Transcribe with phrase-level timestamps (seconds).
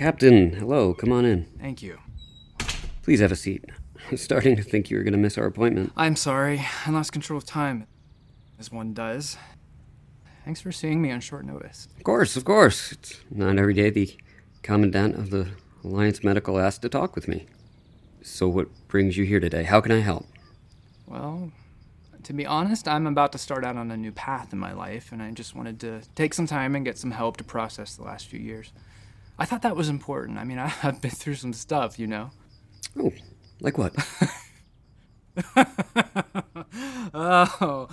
[0.00, 1.44] Captain, hello, come on in.
[1.60, 1.98] Thank you.
[3.02, 3.66] Please have a seat.
[4.10, 5.92] I'm starting to think you were going to miss our appointment.
[5.94, 6.64] I'm sorry.
[6.86, 7.86] I lost control of time,
[8.58, 9.36] as one does.
[10.42, 11.86] Thanks for seeing me on short notice.
[11.98, 12.92] Of course, of course.
[12.92, 14.16] It's not every day the
[14.62, 15.48] Commandant of the
[15.84, 17.44] Alliance Medical asked to talk with me.
[18.22, 19.64] So, what brings you here today?
[19.64, 20.24] How can I help?
[21.06, 21.52] Well,
[22.22, 25.12] to be honest, I'm about to start out on a new path in my life,
[25.12, 28.04] and I just wanted to take some time and get some help to process the
[28.04, 28.72] last few years.
[29.40, 30.38] I thought that was important.
[30.38, 32.30] I mean, I- I've been through some stuff, you know.
[32.98, 33.10] Oh,
[33.60, 33.94] like what?
[37.12, 37.88] Oh,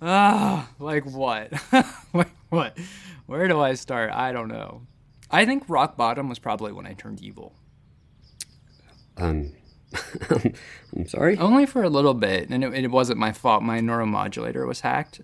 [0.00, 1.52] ah, like what?
[2.14, 2.78] like what?
[3.26, 4.10] Where do I start?
[4.12, 4.82] I don't know.
[5.30, 7.54] I think rock bottom was probably when I turned evil.
[9.16, 9.52] um,
[10.94, 11.36] I'm sorry?
[11.38, 13.62] Only for a little bit, and it, it wasn't my fault.
[13.62, 15.20] My neuromodulator was hacked.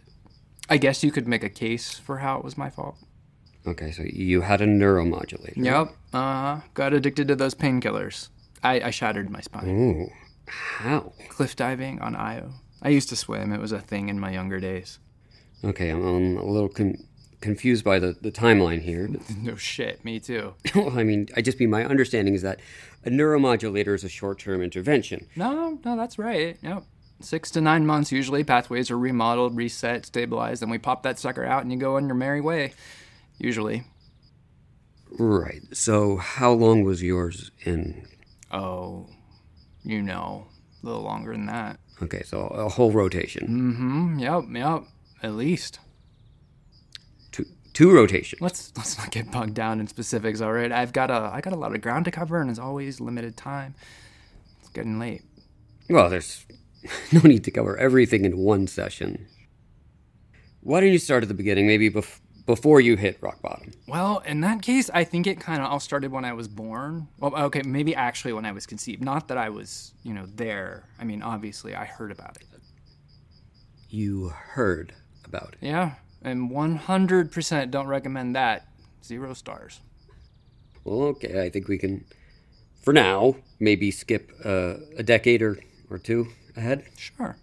[0.69, 2.97] I guess you could make a case for how it was my fault.
[3.67, 5.57] Okay, so you had a neuromodulator.
[5.57, 5.89] Yep.
[6.13, 6.61] Uh huh.
[6.75, 8.29] Got addicted to those painkillers.
[8.63, 9.69] I, I shattered my spine.
[9.69, 10.11] Ooh.
[10.47, 11.13] how?
[11.29, 12.51] Cliff diving on Io.
[12.81, 13.53] I used to swim.
[13.53, 14.99] It was a thing in my younger days.
[15.65, 17.05] Okay, I'm, I'm a little con-
[17.41, 19.09] confused by the, the timeline here.
[19.37, 20.05] No shit.
[20.05, 20.55] Me too.
[20.75, 22.61] well, I mean, I just mean my understanding is that
[23.05, 25.27] a neuromodulator is a short term intervention.
[25.37, 26.57] No, no, that's right.
[26.63, 26.85] Yep.
[27.21, 28.43] Six to nine months usually.
[28.43, 32.07] Pathways are remodeled, reset, stabilized, and we pop that sucker out and you go on
[32.07, 32.73] your merry way.
[33.43, 33.83] Usually.
[35.19, 35.63] Right.
[35.73, 38.07] So, how long was yours in?
[38.53, 39.09] Oh,
[39.83, 40.47] you know,
[40.81, 41.81] a little longer than that.
[42.01, 43.49] Okay, so a whole rotation.
[43.49, 44.19] Mm-hmm.
[44.21, 44.85] Yep, yep.
[45.25, 45.81] At least.
[47.33, 48.41] Two, two rotations.
[48.41, 50.71] Let's let's not get bogged down in specifics, all right?
[50.71, 53.37] I've got a I got a lot of ground to cover and as always limited
[53.37, 53.75] time.
[54.61, 55.23] It's getting late.
[55.91, 56.47] Well, there's
[57.13, 59.27] no need to cover everything in one session.
[60.61, 63.73] Why don't you start at the beginning, maybe bef- before you hit rock bottom?
[63.87, 67.09] Well, in that case, I think it kind of all started when I was born.
[67.19, 69.03] Well, okay, maybe actually when I was conceived.
[69.03, 70.89] Not that I was, you know, there.
[70.99, 72.47] I mean, obviously, I heard about it.
[73.89, 74.95] You heard
[75.25, 75.67] about it.
[75.67, 78.69] Yeah, and 100% don't recommend that.
[79.05, 79.81] Zero stars.
[80.85, 82.05] Well, okay, I think we can,
[82.83, 85.59] for now, maybe skip uh, a decade or,
[85.91, 86.85] or two ahead.
[86.97, 87.37] Sure.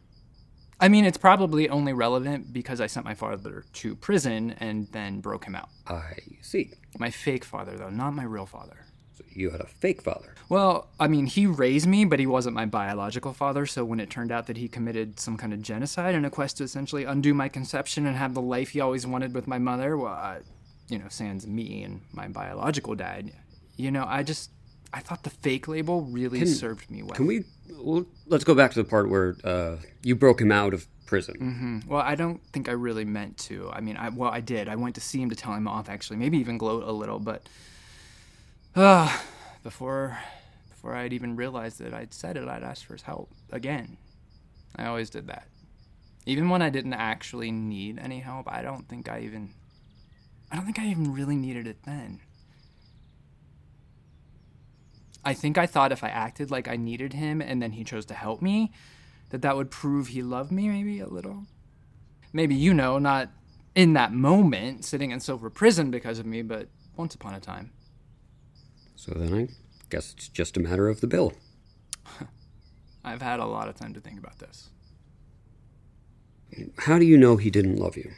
[0.82, 5.20] I mean, it's probably only relevant because I sent my father to prison and then
[5.20, 5.70] broke him out.
[5.88, 6.72] I see.
[6.98, 8.86] My fake father, though, not my real father.
[9.18, 10.36] So you had a fake father.
[10.48, 13.66] Well, I mean, he raised me, but he wasn't my biological father.
[13.66, 16.58] So when it turned out that he committed some kind of genocide in a quest
[16.58, 19.98] to essentially undo my conception and have the life he always wanted with my mother,
[19.98, 20.40] well, I,
[20.88, 23.34] you know, sans me and my biological dad,
[23.76, 24.52] you know, I just,
[24.92, 27.16] I thought the fake label really served me well.
[27.16, 27.44] Can we?
[27.72, 31.84] Well, let's go back to the part where uh, you broke him out of prison.
[31.88, 33.70] Well, I don't think I really meant to.
[33.72, 34.68] I mean, I well, I did.
[34.68, 37.20] I went to see him to tell him off, actually, maybe even gloat a little,
[37.20, 37.48] but
[38.76, 39.16] uh,
[39.64, 40.18] before
[40.70, 43.98] before I'd even realized that I'd said it, I'd asked for his help again.
[44.76, 45.48] I always did that,
[46.26, 48.52] even when I didn't actually need any help.
[48.52, 49.50] I don't think I even,
[50.52, 52.22] I don't think I even really needed it then.
[55.24, 58.06] I think I thought if I acted like I needed him and then he chose
[58.08, 58.72] to help me,
[59.30, 61.46] that that would prove he loved me maybe a little.
[62.32, 63.30] Maybe you know, not
[63.76, 67.72] in that moment sitting in Silver Prison because of me, but once upon a time.
[68.96, 69.48] So then I
[69.90, 71.34] guess it's just a matter of the bill.
[73.04, 74.70] I've had a lot of time to think about this.
[76.78, 78.12] How do you know he didn't love you?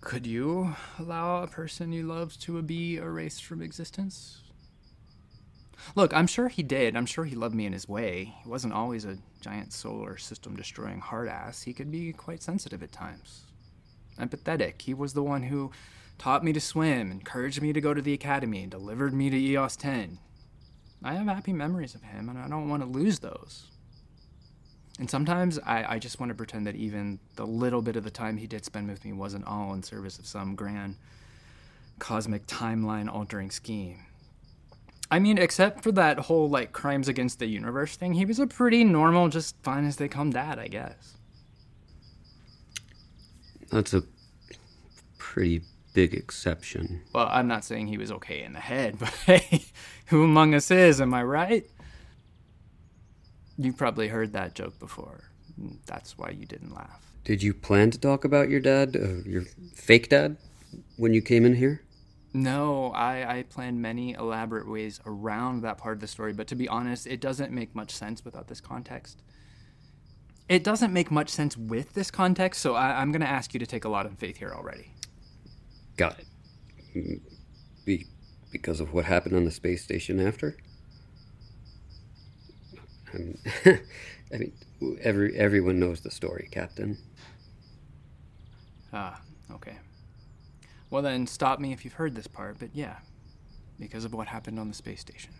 [0.00, 4.42] Could you allow a person you loved to be erased from existence?
[5.94, 6.96] Look, I'm sure he did.
[6.96, 8.34] I'm sure he loved me in his way.
[8.42, 11.62] He wasn't always a giant solar system destroying hard ass.
[11.62, 13.46] He could be quite sensitive at times.
[14.18, 14.82] Empathetic.
[14.82, 15.72] He was the one who
[16.16, 19.36] taught me to swim, encouraged me to go to the academy, and delivered me to
[19.36, 20.18] EOS 10.
[21.02, 23.66] I have happy memories of him, and I don't want to lose those.
[24.98, 28.10] And sometimes I, I just want to pretend that even the little bit of the
[28.10, 30.96] time he did spend with me wasn't all in service of some grand
[31.98, 34.04] cosmic timeline altering scheme.
[35.10, 38.46] I mean, except for that whole like crimes against the universe thing, he was a
[38.46, 41.16] pretty normal, just fine as they come dad, I guess.
[43.70, 44.02] That's a
[45.16, 45.62] pretty
[45.94, 47.02] big exception.
[47.14, 49.64] Well, I'm not saying he was okay in the head, but hey,
[50.06, 51.66] who among us is, am I right?
[53.58, 55.24] You've probably heard that joke before.
[55.86, 57.02] That's why you didn't laugh.
[57.24, 59.42] Did you plan to talk about your dad, uh, your
[59.74, 60.36] fake dad,
[60.96, 61.82] when you came in here?
[62.32, 66.54] No, I, I planned many elaborate ways around that part of the story, but to
[66.54, 69.22] be honest, it doesn't make much sense without this context.
[70.48, 73.60] It doesn't make much sense with this context, so I, I'm going to ask you
[73.60, 74.92] to take a lot of faith here already.
[75.96, 77.20] Got it.
[77.84, 78.06] Be,
[78.52, 80.56] because of what happened on the space station after?
[83.14, 83.38] I mean,
[84.32, 84.52] I mean,
[85.00, 86.98] every everyone knows the story, Captain.
[88.92, 89.20] Ah,
[89.50, 89.76] okay.
[90.90, 92.96] Well, then stop me if you've heard this part, but yeah,
[93.78, 95.32] because of what happened on the space station.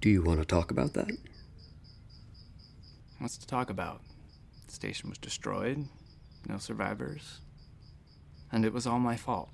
[0.00, 1.10] Do you want to talk about that?
[3.18, 4.00] What's to talk about?
[4.66, 5.86] The station was destroyed,
[6.48, 7.40] no survivors,
[8.50, 9.50] and it was all my fault.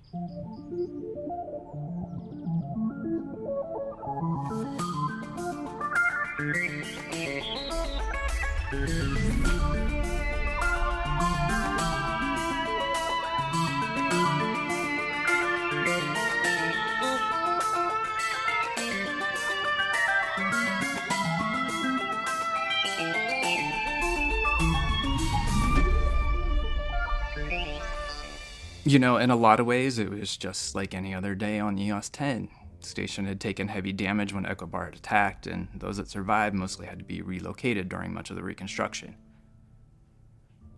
[28.87, 31.77] You know, in a lot of ways, it was just like any other day on
[31.77, 32.49] EOS 10.
[32.87, 36.99] Station had taken heavy damage when Ecobar had attacked, and those that survived mostly had
[36.99, 39.17] to be relocated during much of the reconstruction.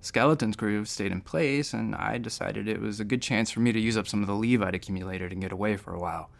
[0.01, 3.73] Skeleton's crew stayed in place, and I decided it was a good chance for me
[3.73, 6.31] to use up some of the leave I'd accumulated and get away for a while.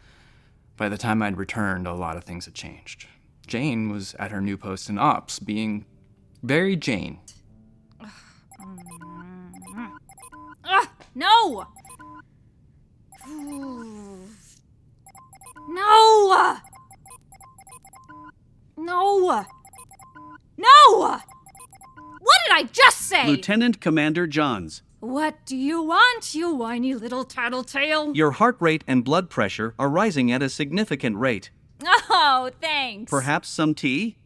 [0.77, 3.05] By the time I'd returned, a lot of things had changed.
[3.47, 5.85] Jane was at her new post in ops, being
[6.41, 7.19] very Jane.
[11.15, 11.67] No!
[15.67, 16.57] No!
[18.77, 19.45] No!
[20.57, 20.97] No!
[22.21, 23.27] What did I just say?
[23.27, 28.15] Lieutenant Commander Johns, What do you want, you whiny little tattletale?
[28.15, 31.51] your heart rate and blood pressure are rising at a significant rate.
[31.83, 33.09] Oh, thanks.
[33.09, 34.17] Perhaps some tea?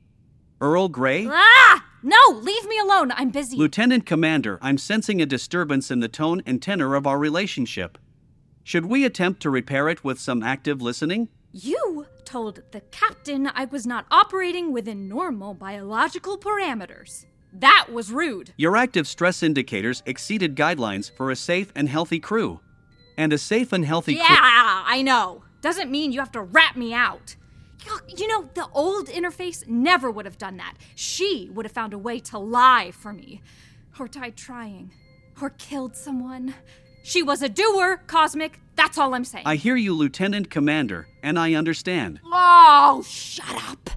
[0.60, 1.28] Earl Grey?
[1.30, 1.86] Ah!
[2.02, 3.12] No, leave me alone.
[3.12, 3.56] I'm busy.
[3.58, 7.98] Lieutenant Commander, I'm sensing a disturbance in the tone and tenor of our relationship.
[8.64, 11.30] Should we attempt to repair it with some active listening?
[11.56, 17.26] you told the captain I was not operating within normal biological parameters.
[17.54, 18.54] That was rude.
[18.58, 22.60] Your active stress indicators exceeded guidelines for a safe and healthy crew.
[23.18, 25.44] And a safe and healthy crew Yeah, I know.
[25.62, 27.36] Doesn't mean you have to rat me out.
[27.86, 30.74] You- You know, the old interface never would have done that.
[30.96, 33.44] She would have found a way to lie for me.
[34.00, 34.92] Or died trying.
[35.40, 36.56] Or killed someone.
[37.04, 38.60] She was a doer, Cosmic.
[38.76, 39.46] That's all I'm saying.
[39.46, 42.22] I hear you, Lieutenant Commander, and I understand.
[42.26, 43.90] Oh, shut up.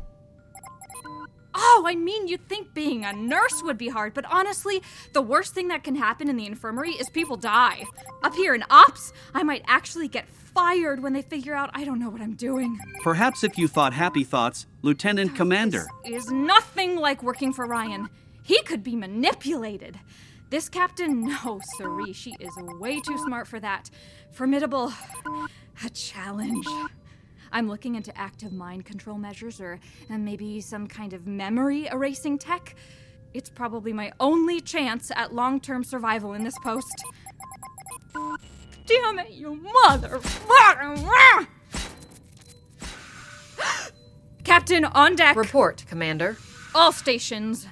[1.54, 4.82] Oh, I mean, you'd think being a nurse would be hard, but honestly,
[5.14, 7.84] the worst thing that can happen in the infirmary is people die.
[8.22, 11.98] Up here in Ops, I might actually get fired when they figure out I don't
[11.98, 12.78] know what I'm doing.
[13.02, 15.86] Perhaps if you thought happy thoughts, Lieutenant oh, Commander.
[16.04, 18.10] Is nothing like working for Ryan.
[18.42, 19.98] He could be manipulated.
[20.48, 23.90] This captain, no, siree, she is way too smart for that.
[24.32, 24.92] Formidable.
[25.84, 26.66] A challenge.
[27.52, 29.78] I'm looking into active mind control measures or
[30.10, 32.74] uh, maybe some kind of memory erasing tech.
[33.34, 37.04] It's probably my only chance at long term survival in this post.
[38.86, 40.20] Damn it, you mother.
[44.44, 45.36] Captain on deck.
[45.36, 46.36] Report, Commander.
[46.74, 47.66] All stations.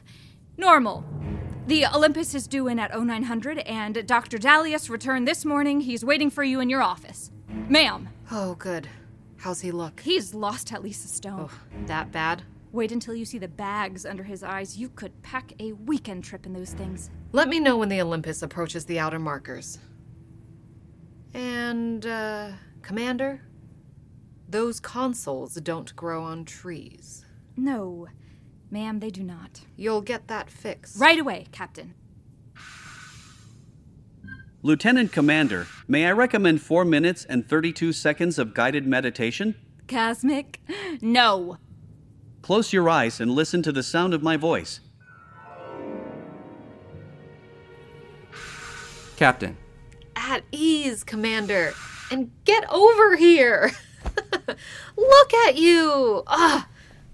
[0.57, 1.05] Normal.
[1.67, 4.37] The Olympus is due in at 0900, and Dr.
[4.39, 5.81] Dalias returned this morning.
[5.81, 7.31] He's waiting for you in your office.
[7.69, 8.89] Ma'am, Oh, good.
[9.39, 10.01] How's he look?
[10.01, 11.49] he's lost at least a stone.
[11.51, 12.43] Oh, that bad?
[12.73, 14.77] Wait until you see the bags under his eyes.
[14.77, 17.11] You could pack a weekend trip in those things.
[17.33, 19.79] Let me know when the Olympus approaches the outer markers.
[21.33, 22.53] And, uh,
[22.83, 23.41] Commander?
[24.49, 27.25] Those consoles don't grow on trees.
[27.57, 28.09] No,
[28.75, 29.61] ma'am, they do not.
[29.77, 30.99] You'll get that fixed.
[30.99, 31.95] Right away, Captain.
[34.63, 39.55] Lieutenant Commander, may I recommend 4 minutes and 32 seconds of guided meditation?
[39.87, 40.61] Cosmic?
[41.01, 41.59] No.
[42.43, 44.81] Close your eyes and listen to the sound of my voice.
[49.17, 49.57] Captain,
[50.17, 51.75] At ease, Commander.
[52.11, 53.71] And get over here.
[54.97, 56.25] look at you.
[56.27, 56.69] Ah,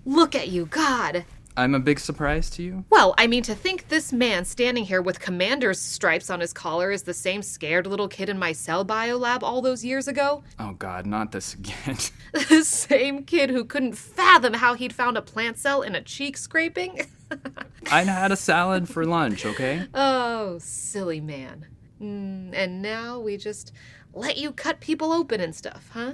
[0.07, 1.27] look at you, God.
[1.57, 2.85] I'm a big surprise to you?
[2.91, 6.91] Well, I mean, to think this man standing here with commander's stripes on his collar
[6.91, 10.43] is the same scared little kid in my cell bio lab all those years ago.
[10.59, 11.97] Oh god, not this again.
[12.49, 16.37] The same kid who couldn't fathom how he'd found a plant cell in a cheek
[16.37, 17.07] scraping.
[17.91, 19.89] I had a salad for lunch, okay?
[19.95, 21.67] oh, silly man.
[22.01, 23.73] Mm, and now we just
[24.15, 26.13] let you cut people open and stuff, huh?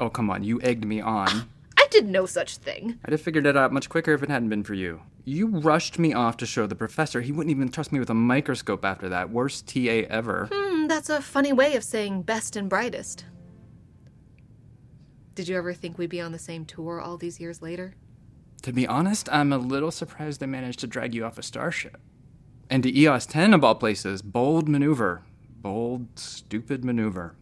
[0.00, 1.48] Oh, come on, you egged me on.
[1.92, 2.98] Did no such thing.
[3.04, 5.02] I'd have figured it out much quicker if it hadn't been for you.
[5.26, 7.20] You rushed me off to show the professor.
[7.20, 9.28] He wouldn't even trust me with a microscope after that.
[9.28, 10.48] Worst TA ever.
[10.50, 13.26] Hmm, that's a funny way of saying best and brightest.
[15.34, 17.94] Did you ever think we'd be on the same tour all these years later?
[18.62, 21.98] To be honest, I'm a little surprised they managed to drag you off a starship.
[22.70, 24.22] And to EOS 10 of all places.
[24.22, 25.24] Bold maneuver.
[25.60, 27.36] Bold, stupid maneuver.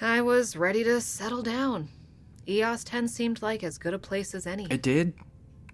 [0.00, 1.90] I was ready to settle down.
[2.50, 4.66] EOS 10 seemed like as good a place as any.
[4.70, 5.14] It did?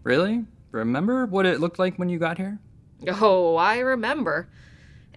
[0.02, 0.44] Really?
[0.70, 2.58] Remember what it looked like when you got here?
[3.08, 4.48] Oh, I remember.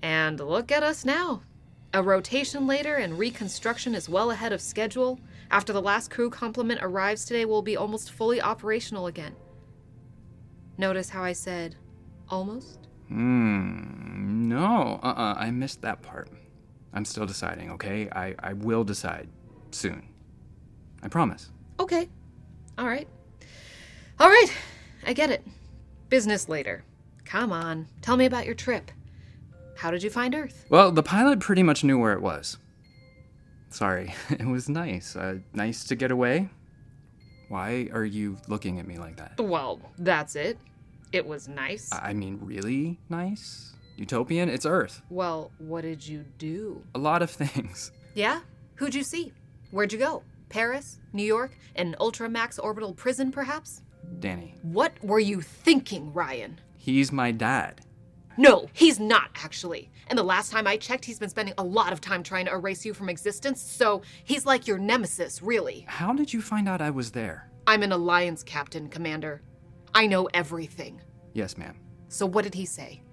[0.01, 1.41] And look at us now.
[1.93, 5.19] A rotation later and reconstruction is well ahead of schedule.
[5.51, 9.35] After the last crew complement arrives today, we'll be almost fully operational again.
[10.77, 11.75] Notice how I said
[12.29, 12.87] almost?
[13.07, 14.47] Hmm.
[14.47, 14.99] No.
[15.03, 16.29] Uh uh I missed that part.
[16.93, 18.09] I'm still deciding, okay?
[18.11, 19.29] I, I will decide
[19.71, 20.08] soon.
[21.03, 21.49] I promise.
[21.79, 22.09] Okay.
[22.77, 23.07] All right.
[24.19, 24.47] All right.
[25.05, 25.45] I get it.
[26.09, 26.83] Business later.
[27.25, 27.87] Come on.
[28.01, 28.91] Tell me about your trip.
[29.77, 30.65] How did you find Earth?
[30.69, 32.57] Well, the pilot pretty much knew where it was.
[33.69, 34.13] Sorry.
[34.31, 35.15] It was nice.
[35.15, 36.49] Uh, nice to get away.
[37.47, 39.39] Why are you looking at me like that?
[39.39, 40.57] Well, that's it.
[41.11, 41.89] It was nice.
[41.91, 43.73] I mean, really nice?
[43.97, 44.49] Utopian?
[44.49, 45.01] It's Earth.
[45.09, 46.83] Well, what did you do?
[46.93, 47.91] A lot of things.
[48.13, 48.41] Yeah?
[48.75, 49.33] Who'd you see?
[49.71, 50.23] Where'd you go?
[50.49, 50.99] Paris?
[51.13, 51.51] New York?
[51.75, 53.81] An Ultramax orbital prison, perhaps?
[54.19, 54.55] Danny.
[54.61, 56.59] What were you thinking, Ryan?
[56.77, 57.81] He's my dad.
[58.37, 59.89] No, he's not, actually.
[60.07, 62.53] And the last time I checked, he's been spending a lot of time trying to
[62.53, 65.85] erase you from existence, so he's like your nemesis, really.
[65.87, 67.49] How did you find out I was there?
[67.67, 69.41] I'm an Alliance captain, Commander.
[69.93, 71.01] I know everything.
[71.33, 71.75] Yes, ma'am.
[72.07, 73.03] So what did he say?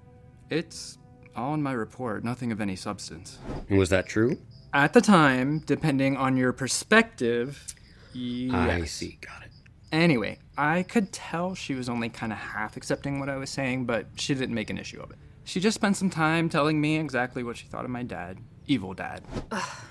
[0.48, 0.98] It's
[1.34, 3.38] all in my report, nothing of any substance.
[3.68, 4.38] Was that true?
[4.76, 7.74] At the time, depending on your perspective,
[8.12, 8.82] yes.
[8.82, 9.16] I see.
[9.22, 9.50] Got it.
[9.90, 13.86] Anyway, I could tell she was only kind of half accepting what I was saying,
[13.86, 15.16] but she didn't make an issue of it.
[15.44, 18.36] She just spent some time telling me exactly what she thought of my dad.
[18.66, 19.22] Evil dad.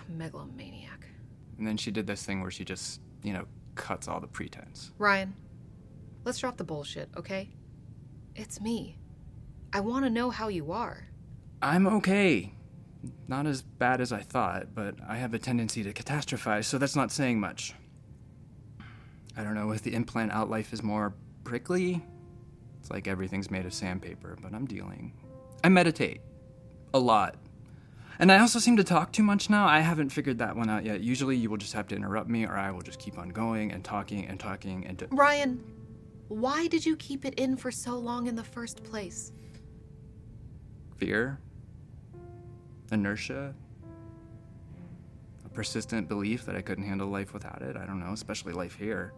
[0.07, 1.07] Megalomaniac.
[1.57, 4.91] And then she did this thing where she just, you know, cuts all the pretense.
[4.99, 5.33] Ryan,
[6.25, 7.49] let's drop the bullshit, okay?
[8.35, 8.99] It's me.
[9.73, 11.07] I want to know how you are.
[11.63, 12.53] I'm okay.
[13.27, 16.95] Not as bad as I thought, but I have a tendency to catastrophize, so that's
[16.95, 17.74] not saying much.
[19.38, 22.03] I don't know if the implant out life is more prickly.
[22.79, 25.13] It's like everything's made of sandpaper, but I'm dealing.
[25.63, 26.21] I meditate.
[26.93, 27.35] A lot.
[28.17, 29.67] And I also seem to talk too much now.
[29.67, 31.01] I haven't figured that one out yet.
[31.01, 33.71] Usually you will just have to interrupt me, or I will just keep on going
[33.71, 35.00] and talking and talking and.
[35.00, 35.62] T- Ryan,
[36.29, 39.33] why did you keep it in for so long in the first place?
[40.97, 41.39] fear,
[42.91, 43.53] inertia,
[45.45, 47.75] a persistent belief that I couldn't handle life without it.
[47.75, 49.13] I don't know, especially life here.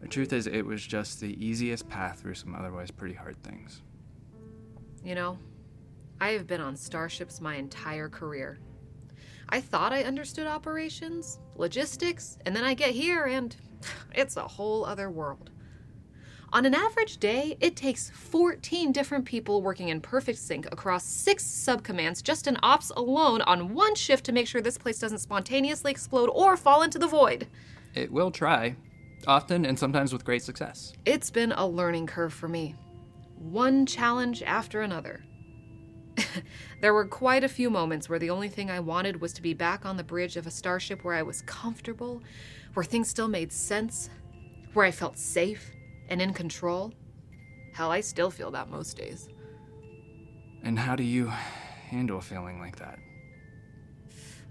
[0.00, 3.82] The truth is, it was just the easiest path through some otherwise pretty hard things.
[5.04, 5.38] You know,
[6.20, 8.58] I have been on starships my entire career.
[9.48, 13.54] I thought I understood operations, logistics, and then I get here and
[14.12, 15.51] it's a whole other world.
[16.52, 21.42] On an average day, it takes 14 different people working in perfect sync across six
[21.44, 25.90] subcommands just in ops alone on one shift to make sure this place doesn't spontaneously
[25.90, 27.46] explode or fall into the void.
[27.94, 28.76] It will try,
[29.26, 30.92] often and sometimes with great success.
[31.06, 32.74] It's been a learning curve for me.
[33.38, 35.24] One challenge after another.
[36.82, 39.54] there were quite a few moments where the only thing I wanted was to be
[39.54, 42.22] back on the bridge of a starship where I was comfortable,
[42.74, 44.10] where things still made sense,
[44.74, 45.71] where I felt safe
[46.08, 46.92] and in control.
[47.72, 49.28] Hell, I still feel that most days.
[50.62, 51.32] And how do you
[51.88, 52.98] handle a feeling like that?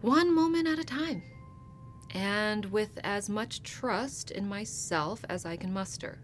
[0.02, 1.24] One moment at a time.
[2.14, 6.20] And with as much trust in myself as I can muster.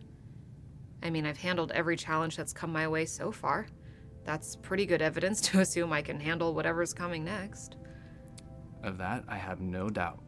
[1.02, 3.68] I mean, I've handled every challenge that's come my way so far.
[4.26, 7.78] That's pretty good evidence to assume I can handle whatever's coming next.
[8.84, 10.22] Of that, I have no doubt.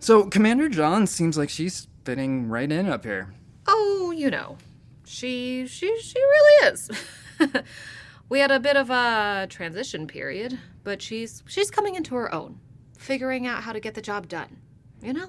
[0.00, 3.28] So, Commander John seems like she's fitting right in up here.
[3.66, 4.56] Oh, you know,
[5.04, 6.90] she she she really is.
[8.30, 12.60] we had a bit of a transition period, but she's she's coming into her own,
[12.96, 14.56] figuring out how to get the job done.
[15.02, 15.28] You know,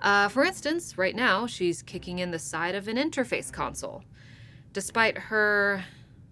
[0.00, 4.02] uh, for instance, right now she's kicking in the side of an interface console.
[4.72, 5.84] Despite her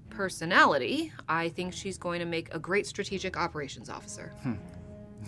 [0.09, 4.33] personality, I think she's going to make a great strategic operations officer.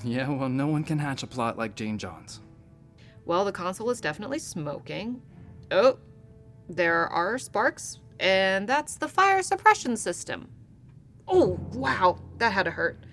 [0.03, 2.41] Yeah, well, no one can hatch a plot like Jane Johns.
[3.25, 5.23] Well, the console is definitely smoking.
[5.71, 5.99] Oh,
[6.69, 10.49] there are sparks, and that's the fire suppression system.
[11.29, 13.05] Oh, wow, that had to hurt.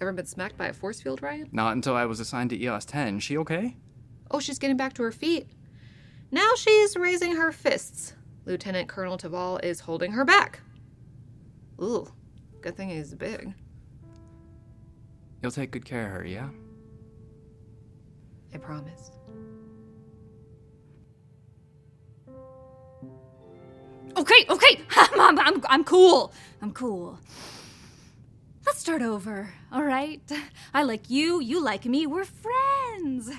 [0.00, 1.48] Ever been smacked by a force field, Ryan?
[1.52, 3.20] Not until I was assigned to EOS 10.
[3.20, 3.76] She okay?
[4.30, 5.48] Oh, she's getting back to her feet.
[6.30, 8.14] Now she's raising her fists.
[8.44, 10.60] Lieutenant Colonel Taval is holding her back.
[11.80, 12.06] Ooh,
[12.60, 13.52] good thing he's big.
[15.42, 16.48] You'll take good care of her, yeah?
[18.54, 19.10] I promise.
[24.16, 24.80] Okay, okay.
[24.96, 26.32] I'm, I'm, I'm cool.
[26.62, 27.18] I'm cool.
[28.64, 30.20] Let's start over, all right?
[30.74, 33.30] I like you, you like me, we're friends.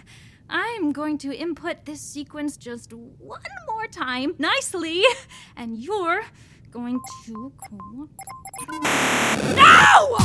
[0.50, 5.04] I'm going to input this sequence just one more time, nicely,
[5.58, 6.24] and you're
[6.72, 7.52] going to.
[9.56, 10.18] No!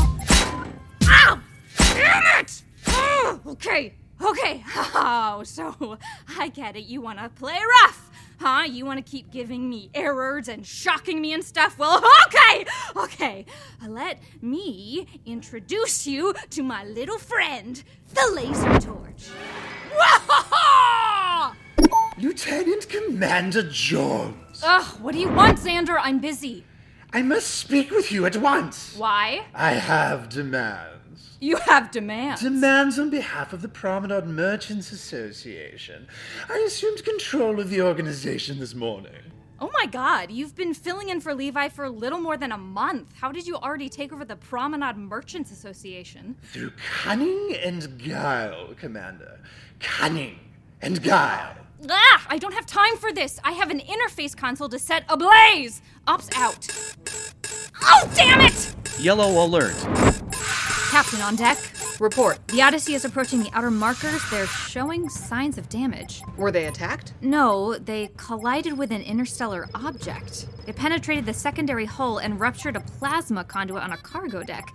[1.04, 1.40] Ow!
[1.78, 2.62] Damn it!
[2.86, 4.64] Oh, okay, okay.
[4.94, 5.98] Oh, so
[6.38, 6.84] I get it.
[6.84, 8.10] You want to play rough.
[8.38, 8.64] Huh?
[8.64, 11.78] You want to keep giving me errors and shocking me and stuff?
[11.78, 13.46] Well, okay, okay.
[13.86, 17.82] Let me introduce you to my little friend,
[18.14, 19.28] the laser torch.
[22.18, 25.98] Lieutenant Commander Johns, Ugh, what do you want, Xander?
[26.00, 26.64] I'm busy.
[27.12, 28.94] I must speak with you at once.
[28.96, 29.44] Why?
[29.54, 31.01] I have demands.
[31.42, 32.40] You have demands.
[32.40, 36.06] Demands on behalf of the Promenade Merchants Association.
[36.48, 39.32] I assumed control of the organization this morning.
[39.60, 42.58] oh my god, you've been filling in for Levi for a little more than a
[42.58, 43.12] month.
[43.20, 46.36] How did you already take over the Promenade Merchants Association?
[46.52, 49.40] Through cunning and guile, Commander.
[49.80, 50.38] Cunning
[50.80, 51.56] and guile.
[51.90, 53.40] Ah, I don't have time for this.
[53.42, 55.82] I have an interface console to set ablaze.
[56.06, 56.68] Ops out.
[57.82, 58.72] Oh, damn it!
[59.00, 60.21] Yellow alert.
[60.92, 61.56] Captain on deck.
[62.00, 62.38] Report.
[62.48, 64.20] The Odyssey is approaching the outer markers.
[64.30, 66.20] They're showing signs of damage.
[66.36, 67.14] Were they attacked?
[67.22, 70.48] No, they collided with an interstellar object.
[70.66, 74.68] It penetrated the secondary hull and ruptured a plasma conduit on a cargo deck.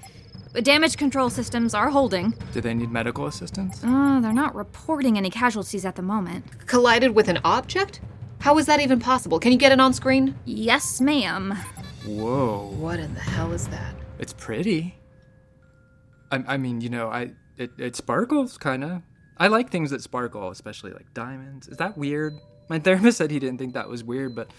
[0.64, 2.34] Damage control systems are holding.
[2.52, 3.84] Do they need medical assistance?
[3.84, 6.46] Uh, they're not reporting any casualties at the moment.
[6.66, 8.02] Collided with an object?
[8.40, 9.40] How is that even possible?
[9.40, 10.34] Can you get it on screen?
[10.46, 11.52] Yes, ma'am.
[12.08, 12.74] Whoa.
[12.80, 13.94] What in the hell is that?
[14.18, 14.97] It's pretty.
[16.32, 19.02] I, I mean, you know, I it, it sparkles, kind of.
[19.38, 21.68] I like things that sparkle, especially like diamonds.
[21.68, 22.40] Is that weird?
[22.70, 24.50] My therapist said he didn't think that was weird, but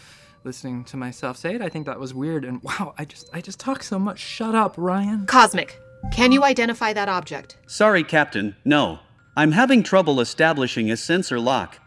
[0.44, 2.44] listening to myself say it, I think that was weird.
[2.44, 4.18] And wow, I just I just talk so much.
[4.18, 5.26] Shut up, Ryan.
[5.26, 5.80] Cosmic.
[6.12, 7.56] Can you identify that object?
[7.66, 8.54] Sorry, Captain.
[8.64, 9.00] No.
[9.36, 11.78] I'm having trouble establishing a sensor lock.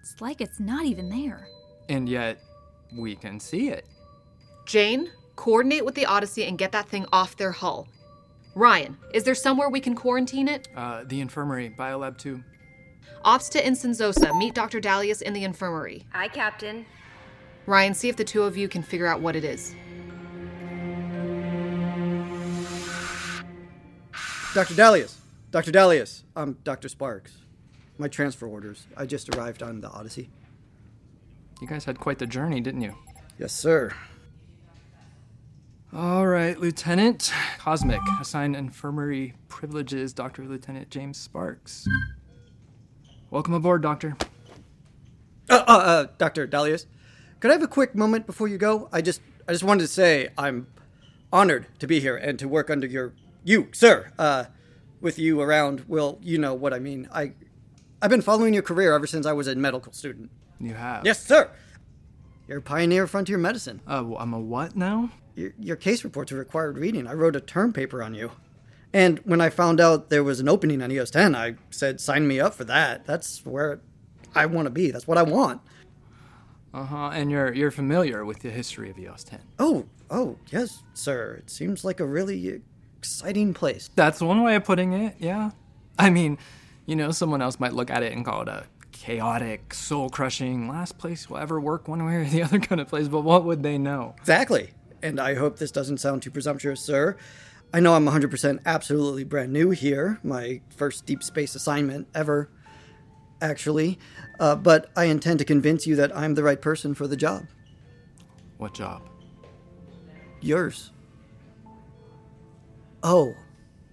[0.00, 1.48] It's like it's not even there.
[1.88, 2.40] And yet,
[2.96, 3.86] we can see it.
[4.66, 7.88] Jane, coordinate with the Odyssey and get that thing off their hull.
[8.54, 10.68] Ryan, is there somewhere we can quarantine it?
[10.76, 12.42] Uh, the infirmary, Biolab 2.
[13.24, 14.36] Ops to Ensign Zosa.
[14.38, 14.80] Meet Dr.
[14.80, 16.06] Dalias in the infirmary.
[16.12, 16.86] Aye, Captain.
[17.66, 19.74] Ryan, see if the two of you can figure out what it is.
[24.54, 24.74] Dr.
[24.74, 25.16] Dalias.
[25.50, 25.72] Dr.
[25.72, 26.22] Dalias.
[26.36, 26.88] I'm Dr.
[26.88, 27.32] Sparks.
[27.98, 28.86] My transfer orders.
[28.96, 30.30] I just arrived on the Odyssey.
[31.60, 32.94] You guys had quite the journey, didn't you?
[33.38, 33.92] Yes, sir.
[35.94, 37.32] All right, Lieutenant.
[37.58, 40.44] Cosmic, assign infirmary privileges, Dr.
[40.44, 41.86] Lieutenant James Sparks.
[43.30, 44.16] Welcome aboard, Doctor.
[45.48, 46.48] Uh, uh, uh, Dr.
[46.48, 46.86] Dalias.
[47.38, 48.88] Could I have a quick moment before you go?
[48.92, 50.66] I just, I just wanted to say I'm
[51.32, 53.12] honored to be here and to work under your,
[53.44, 54.46] you, sir, uh,
[55.00, 55.84] with you around.
[55.86, 57.08] Well, you know what I mean.
[57.12, 57.34] I,
[58.02, 60.32] I've been following your career ever since I was a medical student.
[60.58, 61.06] You have.
[61.06, 61.52] Yes, sir.
[62.48, 63.80] You're a pioneer of frontier medicine.
[63.86, 65.10] Uh, I'm a what now?
[65.34, 67.06] Your, your case reports are required reading.
[67.06, 68.32] I wrote a term paper on you.
[68.92, 72.28] And when I found out there was an opening on EOS 10, I said, sign
[72.28, 73.04] me up for that.
[73.06, 73.80] That's where
[74.34, 74.92] I want to be.
[74.92, 75.60] That's what I want.
[76.72, 77.10] Uh huh.
[77.12, 79.40] And you're you're familiar with the history of EOS 10.
[79.60, 81.36] Oh, oh, yes, sir.
[81.38, 82.62] It seems like a really
[82.98, 83.90] exciting place.
[83.94, 85.14] That's one way of putting it.
[85.18, 85.50] Yeah.
[85.98, 86.36] I mean,
[86.86, 90.68] you know, someone else might look at it and call it a chaotic, soul crushing,
[90.68, 93.06] last place will ever work one way or the other kind of place.
[93.06, 94.14] But what would they know?
[94.18, 94.70] Exactly.
[95.04, 97.14] And I hope this doesn't sound too presumptuous, sir.
[97.74, 102.48] I know I'm 100% absolutely brand new here, my first deep space assignment ever,
[103.42, 103.98] actually.
[104.40, 107.44] Uh, but I intend to convince you that I'm the right person for the job.
[108.56, 109.06] What job?
[110.40, 110.90] Yours.
[113.02, 113.34] Oh,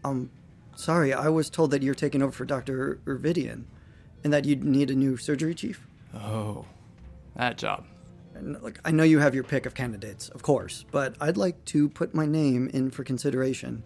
[0.06, 0.32] um,
[0.78, 3.02] sorry, I was told that you're taking over for Dr.
[3.06, 3.66] Urvidian
[4.24, 5.86] and that you'd need a new surgery chief.
[6.16, 6.66] Oh,
[7.36, 7.84] that job.
[8.42, 11.64] And look, I know you have your pick of candidates, of course, but I'd like
[11.66, 13.84] to put my name in for consideration.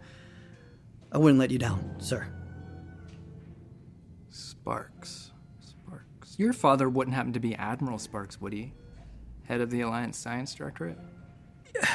[1.11, 2.27] I wouldn't let you down, sir.
[4.29, 5.31] Sparks.
[5.59, 6.35] Sparks.
[6.39, 8.73] Your father wouldn't happen to be Admiral Sparks, would he?
[9.43, 10.97] Head of the Alliance Science Directorate?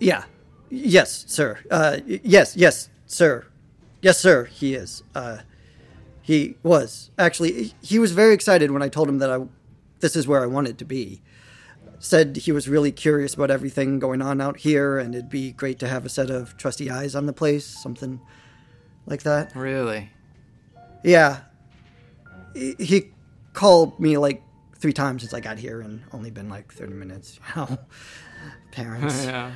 [0.00, 0.24] Yeah.
[0.70, 1.60] Yes, sir.
[1.70, 3.46] Uh, yes, yes, sir.
[4.02, 5.04] Yes, sir, he is.
[5.14, 5.38] Uh,
[6.20, 7.12] he was.
[7.16, 9.46] Actually, he was very excited when I told him that I
[10.00, 11.22] this is where I wanted to be.
[11.98, 15.78] Said he was really curious about everything going on out here, and it'd be great
[15.78, 18.20] to have a set of trusty eyes on the place, something
[19.06, 19.54] like that.
[19.54, 20.10] Really?
[21.02, 21.40] Yeah.
[22.54, 23.10] He,
[23.52, 24.42] called me like
[24.78, 27.38] three times since I got here, and only been like 30 minutes.
[27.56, 27.78] You know,
[28.72, 29.24] parents.
[29.24, 29.52] yeah.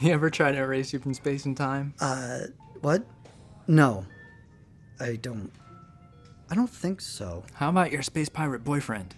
[0.00, 1.94] he ever tried to erase you from space and time?
[2.00, 2.40] Uh,
[2.80, 3.04] what?
[3.68, 4.04] No,
[4.98, 5.52] I don't.
[6.50, 7.44] I don't think so.
[7.54, 9.14] How about your space pirate boyfriend?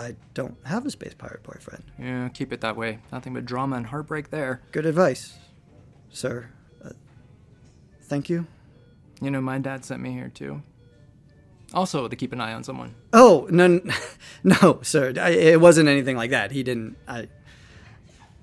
[0.00, 1.84] I don't have a space pirate boyfriend.
[1.98, 2.98] Yeah, keep it that way.
[3.12, 4.62] Nothing but drama and heartbreak there.
[4.72, 5.36] Good advice,
[6.10, 6.50] sir.
[6.84, 6.90] Uh,
[8.04, 8.46] thank you.
[9.20, 10.62] You know, my dad sent me here too.
[11.74, 12.94] Also, to keep an eye on someone.
[13.12, 13.80] Oh no,
[14.44, 15.12] no, sir.
[15.20, 16.50] I, it wasn't anything like that.
[16.50, 16.96] He didn't.
[17.06, 17.28] I.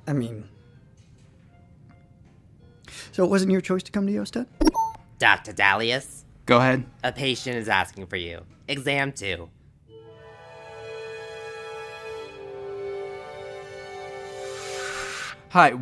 [0.07, 0.47] I mean.
[3.11, 4.45] So it wasn't your choice to come to EOS 10?
[5.17, 5.51] Dr.
[5.51, 6.85] Dalias, Go ahead.
[7.03, 8.41] a patient is asking for you.
[8.67, 9.49] Exam 2.
[15.51, 15.73] Hi.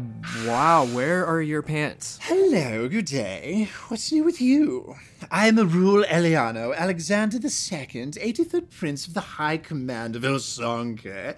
[0.45, 2.19] Wow, where are your pants?
[2.21, 3.67] Hello, good day.
[3.87, 4.95] What's new with you?
[5.31, 11.35] I am Arul Eliano, Alexander II, 83rd Prince of the High Command of Ilsonke,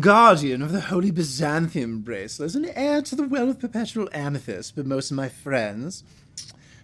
[0.00, 4.84] Guardian of the Holy Byzantium Bracelets, and heir to the Well of Perpetual Amethyst, but
[4.84, 6.02] most of my friends,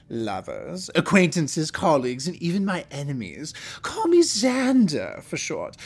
[0.08, 3.52] lovers, acquaintances, colleagues, and even my enemies
[3.82, 5.76] call me Xander for short.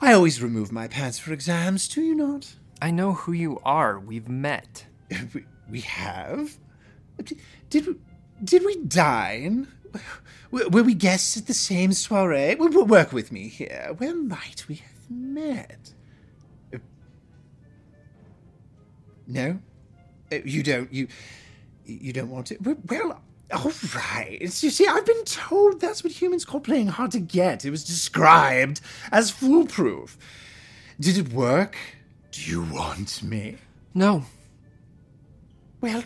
[0.00, 2.54] I always remove my pants for exams, do you not?
[2.80, 3.98] I know who you are.
[3.98, 4.86] We've met.
[5.34, 6.56] We, we have?
[7.70, 7.96] Did we,
[8.42, 9.68] did we dine?
[10.50, 12.54] Were we guests at the same soiree?
[12.54, 13.94] Work with me here.
[13.98, 15.92] Where might we have met?
[19.26, 19.58] No?
[20.32, 21.08] Uh, You don't, you,
[21.84, 22.58] you don't want it.
[22.62, 23.20] Well,
[23.52, 24.38] all right.
[24.40, 27.64] You see, I've been told that's what humans call playing hard to get.
[27.64, 28.80] It was described
[29.12, 30.16] as foolproof.
[31.00, 31.76] Did it work?
[32.30, 33.56] Do you want me?
[33.94, 34.24] No.
[35.80, 36.04] Well,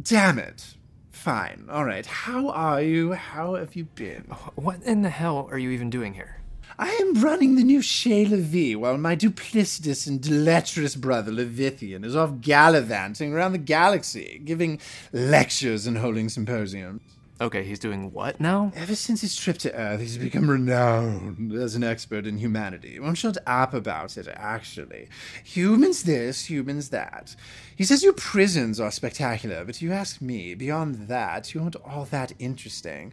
[0.00, 0.74] damn it.
[1.10, 1.68] Fine.
[1.70, 2.04] All right.
[2.04, 3.12] How are you?
[3.12, 4.22] How have you been?
[4.56, 6.38] What in the hell are you even doing here?
[6.78, 12.16] I am running the new Chez Vie while my duplicitous and deleterious brother Levithian is
[12.16, 14.80] off gallivanting around the galaxy, giving
[15.12, 17.02] lectures and holding symposiums.
[17.42, 18.70] Okay, he's doing what now?
[18.76, 23.00] Ever since his trip to Earth, he's become renowned as an expert in humanity.
[23.00, 25.08] Won't shut up about it, actually.
[25.42, 27.34] Humans this, humans that.
[27.74, 32.04] He says your prisons are spectacular, but you ask me, beyond that, you aren't all
[32.12, 33.12] that interesting.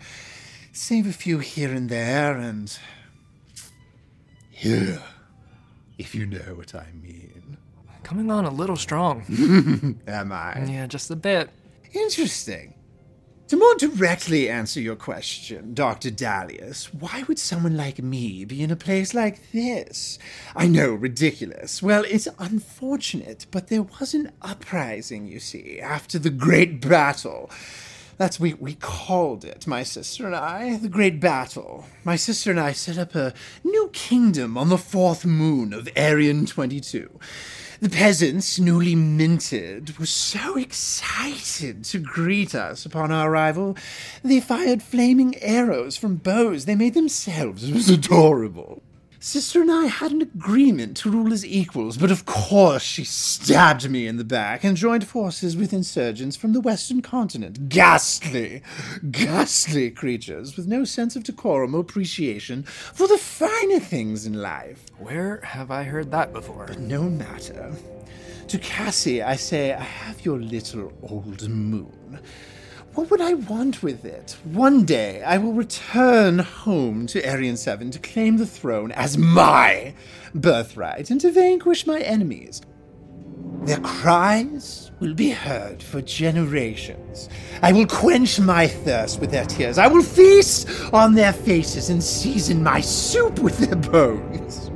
[0.72, 2.78] Save a few here and there, and.
[4.52, 5.02] Here,
[5.98, 7.58] if you know what I mean.
[8.04, 9.24] Coming on a little strong.
[10.08, 10.65] Am I?
[10.65, 11.50] yeah, just a bit.
[11.94, 12.76] Interesting.
[13.50, 16.12] To more directly answer your question, Dr.
[16.12, 20.20] Dalias, why would someone like me be in a place like this?
[20.56, 21.82] I know, ridiculous.
[21.82, 27.50] Well, it's unfortunate, but there was an uprising, you see, after the Great Battle.
[28.18, 31.86] That's we we called it, my sister and I, the Great Battle.
[32.04, 33.34] My sister and I set up a
[33.64, 37.20] new kingdom on the fourth moon of Arian 22.
[37.82, 43.78] The peasants, newly minted, were so excited to greet us upon our arrival.
[44.22, 47.63] They fired flaming arrows from bows they made themselves.
[47.63, 48.84] It was adorable.
[49.22, 53.90] Sister and I had an agreement to rule as equals, but of course she stabbed
[53.90, 57.68] me in the back and joined forces with insurgents from the western continent.
[57.68, 58.62] Ghastly,
[59.12, 64.86] ghastly creatures with no sense of decorum or appreciation for the finer things in life.
[64.98, 66.70] Where have I heard that before?
[66.80, 67.74] No matter.
[68.48, 72.20] To Cassie, I say, I have your little old moon.
[73.00, 74.36] What would I want with it?
[74.44, 79.94] One day I will return home to Arian 7 to claim the throne as my
[80.36, 82.62] birthright and to vanquish my enemies.
[83.62, 87.30] Their cries will be heard for generations.
[87.62, 89.78] I will quench my thirst with their tears.
[89.78, 94.68] I will feast on their faces and season my soup with their bones.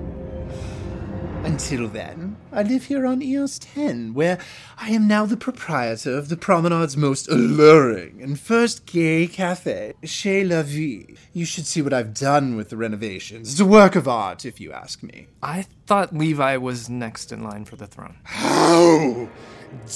[1.43, 4.37] Until then, I live here on EOS 10, where
[4.77, 10.43] I am now the proprietor of the promenade's most alluring and first gay cafe, Chez
[10.43, 11.15] La Vie.
[11.33, 13.51] You should see what I've done with the renovations.
[13.51, 15.25] It's a work of art, if you ask me.
[15.41, 18.17] I thought Levi was next in line for the throne.
[18.23, 19.27] How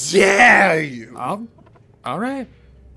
[0.09, 1.15] dare you!
[1.15, 1.47] Oh,
[2.03, 2.47] all right.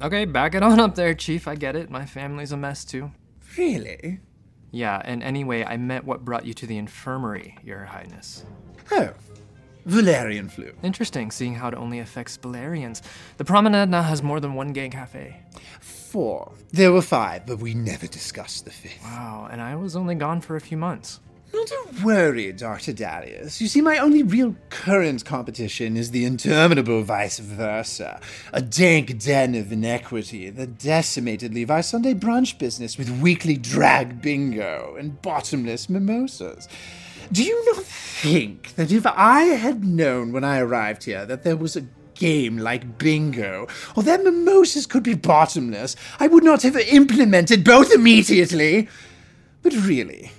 [0.01, 1.47] Okay, back it on up there, Chief.
[1.47, 1.91] I get it.
[1.91, 3.11] My family's a mess too.
[3.59, 4.21] Really?
[4.71, 8.47] Yeah, and anyway, I meant what brought you to the infirmary, Your Highness.
[8.91, 9.11] Oh,
[9.85, 10.73] Valerian flu.
[10.83, 13.03] Interesting, seeing how it only affects Valerians.
[13.37, 15.41] The Promenade now has more than one gay cafe.
[15.81, 16.53] Four.
[16.73, 19.03] There were five, but we never discussed the fifth.
[19.05, 21.21] Wow, and I was only gone for a few months.
[21.53, 22.93] Not to worry, Dr.
[22.93, 23.61] Darius.
[23.61, 28.21] You see, my only real current competition is the interminable vice versa.
[28.53, 34.95] A dank den of inequity that decimated Levi's Sunday brunch business with weekly drag bingo
[34.97, 36.69] and bottomless mimosas.
[37.33, 41.57] Do you not think that if I had known when I arrived here that there
[41.57, 46.77] was a game like bingo, or that mimosas could be bottomless, I would not have
[46.77, 48.89] implemented both immediately?
[49.63, 50.33] But really,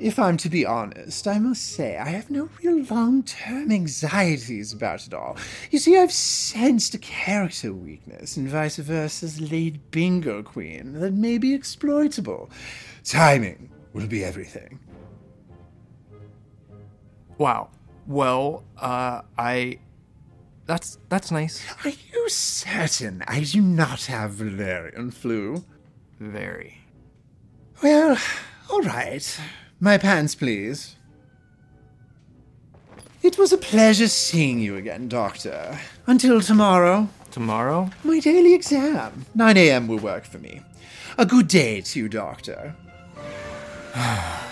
[0.00, 4.72] if I'm to be honest, I must say I have no real long term anxieties
[4.72, 5.36] about it all.
[5.70, 11.38] You see, I've sensed a character weakness in vice versa's late bingo queen that may
[11.38, 12.50] be exploitable.
[13.04, 14.80] Timing will be everything.
[17.38, 17.70] Wow.
[18.06, 19.78] Well, uh, I.
[20.66, 21.64] That's that's nice.
[21.84, 25.64] Are you certain I do not have Valerian flu?
[26.18, 26.78] Very.
[27.82, 28.16] Well,
[28.70, 29.40] all right.
[29.80, 30.96] My pants, please.
[33.22, 35.78] It was a pleasure seeing you again, Doctor.
[36.06, 37.08] Until tomorrow.
[37.30, 37.90] Tomorrow?
[38.04, 39.26] My daily exam.
[39.34, 39.88] 9 a.m.
[39.88, 40.60] will work for me.
[41.18, 42.76] A good day to you, Doctor.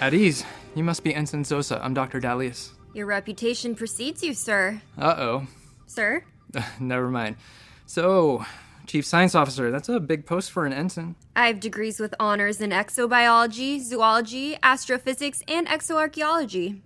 [0.00, 0.44] At ease.
[0.74, 1.78] You must be Ensign Zosa.
[1.82, 2.20] I'm Dr.
[2.20, 2.70] Dalias.
[2.94, 4.80] Your reputation precedes you, sir.
[4.96, 5.46] Uh oh.
[5.86, 6.24] Sir?
[6.80, 7.36] Never mind.
[7.84, 8.44] So,
[8.86, 11.16] Chief Science Officer, that's a big post for an ensign.
[11.36, 16.80] I have degrees with honors in exobiology, zoology, astrophysics, and exoarchaeology.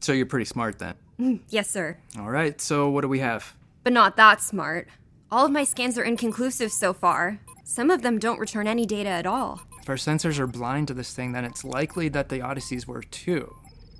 [0.00, 1.40] So you're pretty smart then.
[1.50, 1.98] Yes, sir.
[2.18, 3.54] All right, so what do we have?
[3.84, 4.88] But not that smart.
[5.30, 7.40] All of my scans are inconclusive so far.
[7.62, 9.60] Some of them don't return any data at all.
[9.84, 13.02] If our sensors are blind to this thing, then it's likely that the Odysseys were
[13.02, 13.54] too.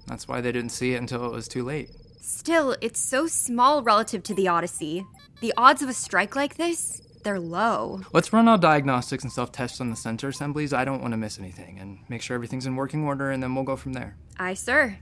[0.07, 1.91] That's why they didn't see it until it was too late.
[2.23, 5.05] Still, it's so small relative to the Odyssey.
[5.43, 8.01] The odds of a strike like this, they're low.
[8.15, 10.73] Let's run all diagnostics and self tests on the sensor assemblies.
[10.73, 13.55] I don't want to miss anything and make sure everything's in working order, and then
[13.55, 14.17] we'll go from there.
[14.39, 14.97] Aye, sir.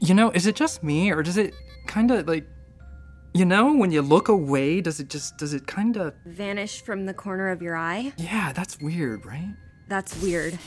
[0.00, 1.52] You know, is it just me, or does it
[1.86, 2.46] kind of like.
[3.34, 5.38] You know, when you look away, does it just.
[5.38, 6.12] Does it kind of.
[6.26, 8.12] Vanish from the corner of your eye?
[8.18, 9.54] Yeah, that's weird, right?
[9.88, 10.58] That's weird.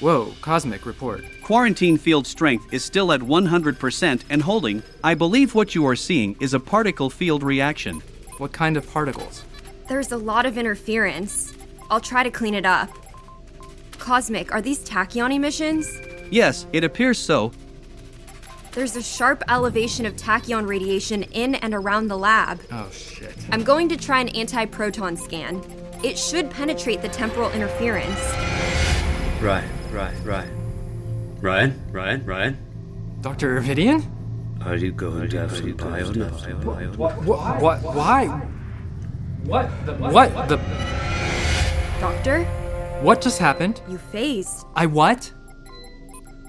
[0.00, 1.24] Whoa, Cosmic, report.
[1.42, 4.82] Quarantine field strength is still at 100% and holding.
[5.02, 8.00] I believe what you are seeing is a particle field reaction.
[8.38, 9.44] What kind of particles?
[9.88, 11.52] There's a lot of interference.
[11.90, 12.90] I'll try to clean it up.
[13.98, 15.88] Cosmic, are these tachyon emissions?
[16.30, 17.52] Yes, it appears so.
[18.72, 22.60] There's a sharp elevation of tachyon radiation in and around the lab.
[22.70, 23.34] Oh, shit.
[23.50, 25.62] I'm going to try an anti proton scan.
[26.04, 28.20] It should penetrate the temporal interference.
[29.40, 30.48] Right, right, right.
[31.40, 32.58] Ryan, Ryan, Ryan.
[33.20, 33.60] Dr.
[33.60, 34.04] Vivian?
[34.64, 36.04] Are you going to have some bio
[36.96, 37.16] What?
[37.24, 37.82] What?
[37.82, 38.26] Why?
[39.44, 39.70] What?
[39.86, 40.48] The, what?
[40.48, 40.56] The.
[42.00, 42.44] Doctor,
[43.02, 43.80] What just happened?
[43.88, 44.66] you phased.
[44.76, 45.32] I what?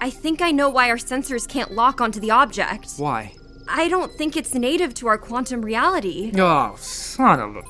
[0.00, 2.92] I think I know why our sensors can't lock onto the object.
[2.96, 3.34] Why?
[3.68, 6.32] I don't think it's native to our quantum reality.
[6.36, 7.62] Oh, son of a.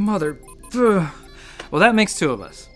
[0.00, 0.40] Mother.
[0.74, 1.08] Ugh.
[1.70, 2.68] Well, that makes two of us.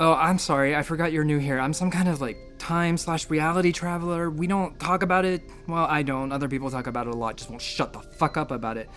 [0.00, 0.74] Oh, I'm sorry.
[0.74, 1.60] I forgot you're new here.
[1.60, 4.30] I'm some kind of like time slash reality traveler.
[4.30, 5.42] We don't talk about it.
[5.68, 6.32] Well, I don't.
[6.32, 7.36] Other people talk about it a lot.
[7.36, 8.88] Just won't shut the fuck up about it.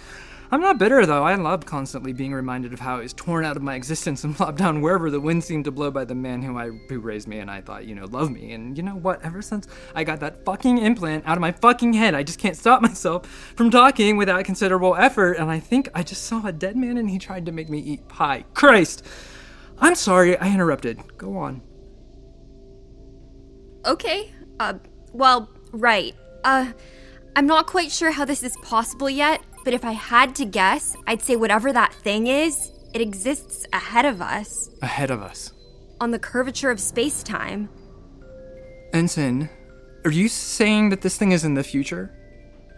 [0.49, 1.23] I'm not bitter though.
[1.23, 4.35] I love constantly being reminded of how I was torn out of my existence and
[4.37, 7.27] plopped down wherever the wind seemed to blow by the man who I who raised
[7.27, 8.53] me and I thought you know loved me.
[8.53, 9.23] And you know what?
[9.23, 12.55] Ever since I got that fucking implant out of my fucking head, I just can't
[12.55, 15.33] stop myself from talking without considerable effort.
[15.33, 17.79] And I think I just saw a dead man and he tried to make me
[17.79, 18.45] eat pie.
[18.53, 19.05] Christ!
[19.79, 20.37] I'm sorry.
[20.37, 21.17] I interrupted.
[21.17, 21.61] Go on.
[23.85, 24.31] Okay.
[24.59, 24.75] Uh,
[25.13, 26.15] well, right.
[26.43, 26.71] Uh,
[27.35, 30.95] I'm not quite sure how this is possible yet, but if I had to guess,
[31.07, 35.51] I'd say whatever that thing is, it exists ahead of us, Ahead of us.
[35.99, 37.67] on the curvature of space time.
[38.93, 39.49] Ensign,
[40.05, 42.13] are you saying that this thing is in the future?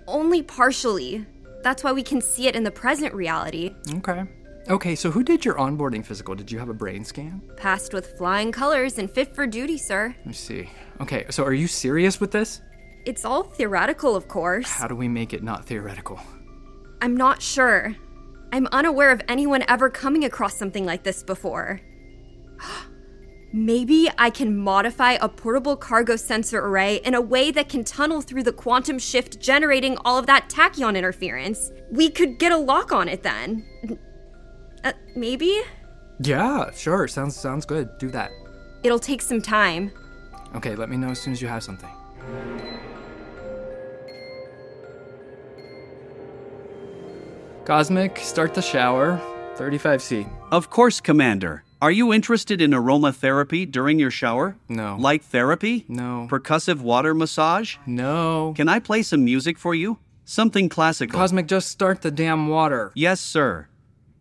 [0.07, 1.27] Only partially.
[1.61, 3.75] That's why we can see it in the present reality.
[3.97, 4.23] Okay.
[4.67, 6.33] Okay, so who did your onboarding physical?
[6.33, 7.43] Did you have a brain scan?
[7.55, 10.15] Passed with flying colors and fit for duty, sir.
[10.17, 10.67] Let me see.
[11.01, 12.61] Okay, so are you serious with this?
[13.05, 14.67] It's all theoretical, of course.
[14.67, 16.19] How do we make it not theoretical?
[17.01, 17.95] I'm not sure.
[18.51, 21.81] I'm unaware of anyone ever coming across something like this before.
[23.53, 28.21] Maybe I can modify a portable cargo sensor array in a way that can tunnel
[28.21, 31.71] through the quantum shift generating all of that tachyon interference.
[31.91, 33.67] We could get a lock on it then.
[34.83, 35.61] Uh, maybe?
[36.21, 37.07] Yeah, sure.
[37.07, 37.97] Sounds sounds good.
[37.97, 38.31] Do that.
[38.83, 39.91] It'll take some time.
[40.55, 41.89] Okay, let me know as soon as you have something.
[47.69, 49.21] Cosmic, start the shower.
[49.55, 50.27] 35C.
[50.51, 51.63] Of course, Commander.
[51.83, 54.55] Are you interested in aromatherapy during your shower?
[54.67, 54.95] No.
[54.99, 55.85] Light therapy?
[55.87, 56.27] No.
[56.31, 57.75] Percussive water massage?
[57.85, 58.55] No.
[58.57, 59.99] Can I play some music for you?
[60.25, 61.19] Something classical.
[61.19, 62.91] Cosmic, just start the damn water.
[62.95, 63.67] yes, sir.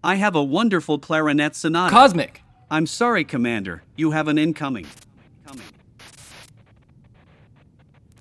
[0.04, 1.90] I have a wonderful clarinet sonata.
[1.90, 2.42] Cosmic!
[2.70, 3.82] I'm sorry, Commander.
[3.96, 4.86] You have an incoming.
[5.46, 5.64] Coming.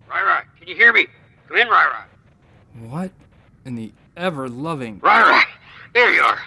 [0.09, 0.45] Right, right.
[0.57, 1.07] Can you hear me?
[1.49, 2.89] Come in, right, right.
[2.89, 3.11] What
[3.65, 4.99] in the ever loving.
[4.99, 5.47] Right, right.
[5.93, 6.39] There you are.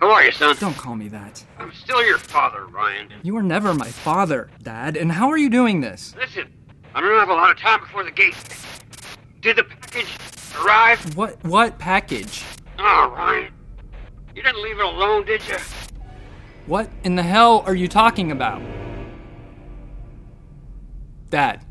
[0.00, 0.56] How are you, son?
[0.60, 1.44] Don't call me that.
[1.58, 3.12] I'm still your father, Ryan.
[3.22, 6.14] You were never my father, Dad, and how are you doing this?
[6.18, 6.52] Listen,
[6.94, 8.36] I don't have a lot of time before the gate.
[9.40, 10.08] Did the package
[10.60, 11.16] arrive?
[11.16, 12.44] What what package?
[12.78, 13.52] Oh, Ryan.
[14.34, 15.56] You didn't leave it alone, did you?
[16.66, 18.60] What in the hell are you talking about?
[21.30, 21.64] Dad.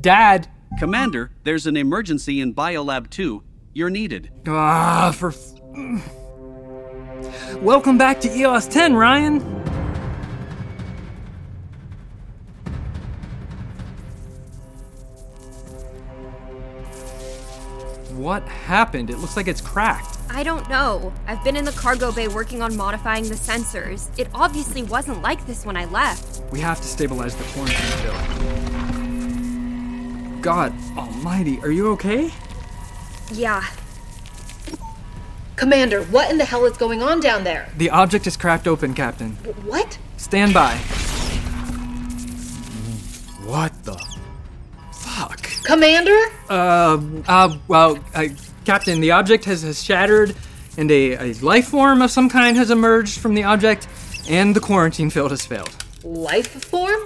[0.00, 0.48] Dad!
[0.78, 3.42] Commander, there's an emergency in Biolab 2.
[3.74, 4.30] You're needed.
[4.46, 5.30] Ah, for.
[5.30, 6.10] F-
[7.60, 9.40] Welcome back to EOS 10, Ryan!
[18.16, 19.10] What happened?
[19.10, 20.18] It looks like it's cracked.
[20.30, 21.12] I don't know.
[21.26, 24.08] I've been in the cargo bay working on modifying the sensors.
[24.18, 26.42] It obviously wasn't like this when I left.
[26.52, 28.14] We have to stabilize the quarantine field.
[30.42, 32.30] God almighty, are you okay?
[33.32, 33.64] Yeah.
[35.56, 37.70] Commander, what in the hell is going on down there?
[37.76, 39.32] The object is cracked open, Captain.
[39.64, 39.98] What?
[40.16, 40.74] Stand by.
[43.44, 43.96] What the
[44.92, 45.48] fuck?
[45.64, 46.18] Commander?
[46.48, 48.26] Uh, uh, well, uh,
[48.64, 50.34] Captain, the object has, has shattered,
[50.76, 53.86] and a, a life form of some kind has emerged from the object,
[54.28, 55.74] and the quarantine field has failed.
[56.02, 57.00] Life form?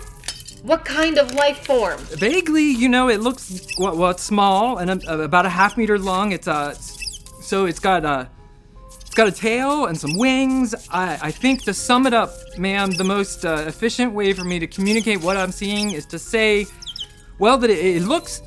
[0.62, 1.98] What kind of life form?
[2.00, 5.98] Vaguely, you know, it looks well, well it's small and uh, about a half meter
[5.98, 6.32] long.
[6.32, 8.26] It's uh, so it's got uh,
[9.00, 10.74] it's got a tail and some wings.
[10.90, 14.58] I, I think to sum it up, ma'am, the most uh, efficient way for me
[14.58, 16.66] to communicate what I'm seeing is to say,
[17.38, 18.42] well, that it, it looks,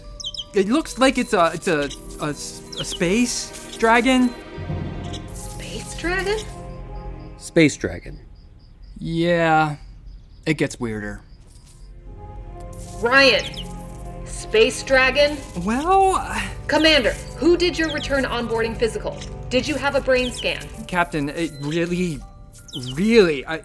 [0.53, 4.33] it looks like it's a it's a, a, a space dragon.
[5.33, 6.39] Space dragon?
[7.37, 8.19] Space Dragon.
[8.97, 9.77] Yeah,
[10.45, 11.21] it gets weirder.
[13.01, 14.25] Ryan.
[14.25, 15.35] Space dragon?
[15.63, 19.19] Well, uh, Commander, who did your return onboarding physical?
[19.49, 20.67] Did you have a brain scan?
[20.87, 22.19] Captain, it really,
[22.93, 23.63] really, I.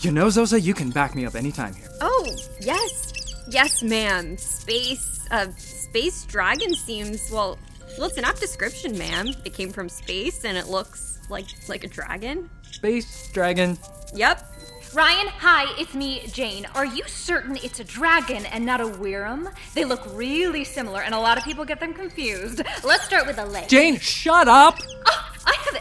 [0.00, 1.88] You know, Zosa, you can back me up anytime here.
[2.00, 3.12] Oh, yes.
[3.48, 4.36] Yes, ma'am.
[4.36, 7.56] Space, uh, space dragon seems, well,
[7.96, 9.32] well, it's an apt description, ma'am.
[9.44, 12.50] It came from space and it looks like, like a dragon.
[12.62, 13.78] Space dragon.
[14.14, 14.51] Yep.
[14.94, 16.66] Ryan, hi, it's me, Jane.
[16.74, 19.50] Are you certain it's a dragon and not a Weirum?
[19.72, 22.60] They look really similar, and a lot of people get them confused.
[22.84, 23.70] Let's start with a leg.
[23.70, 24.78] Jane, shut up!
[25.06, 25.32] Ah,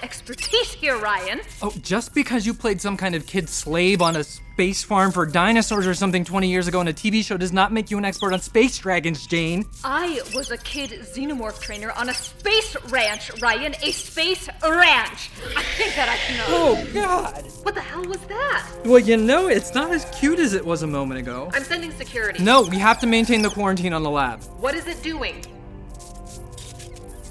[0.03, 1.41] Expertise here, Ryan.
[1.61, 5.25] Oh, just because you played some kind of kid slave on a space farm for
[5.25, 8.05] dinosaurs or something 20 years ago in a TV show does not make you an
[8.05, 9.65] expert on space dragons, Jane.
[9.83, 13.75] I was a kid xenomorph trainer on a space ranch, Ryan.
[13.83, 15.29] A space ranch.
[15.55, 16.45] I think that I can know.
[16.49, 17.45] Oh, God!
[17.63, 18.67] What the hell was that?
[18.83, 21.51] Well, you know, it's not as cute as it was a moment ago.
[21.53, 22.43] I'm sending security.
[22.43, 24.41] No, we have to maintain the quarantine on the lab.
[24.59, 25.45] What is it doing?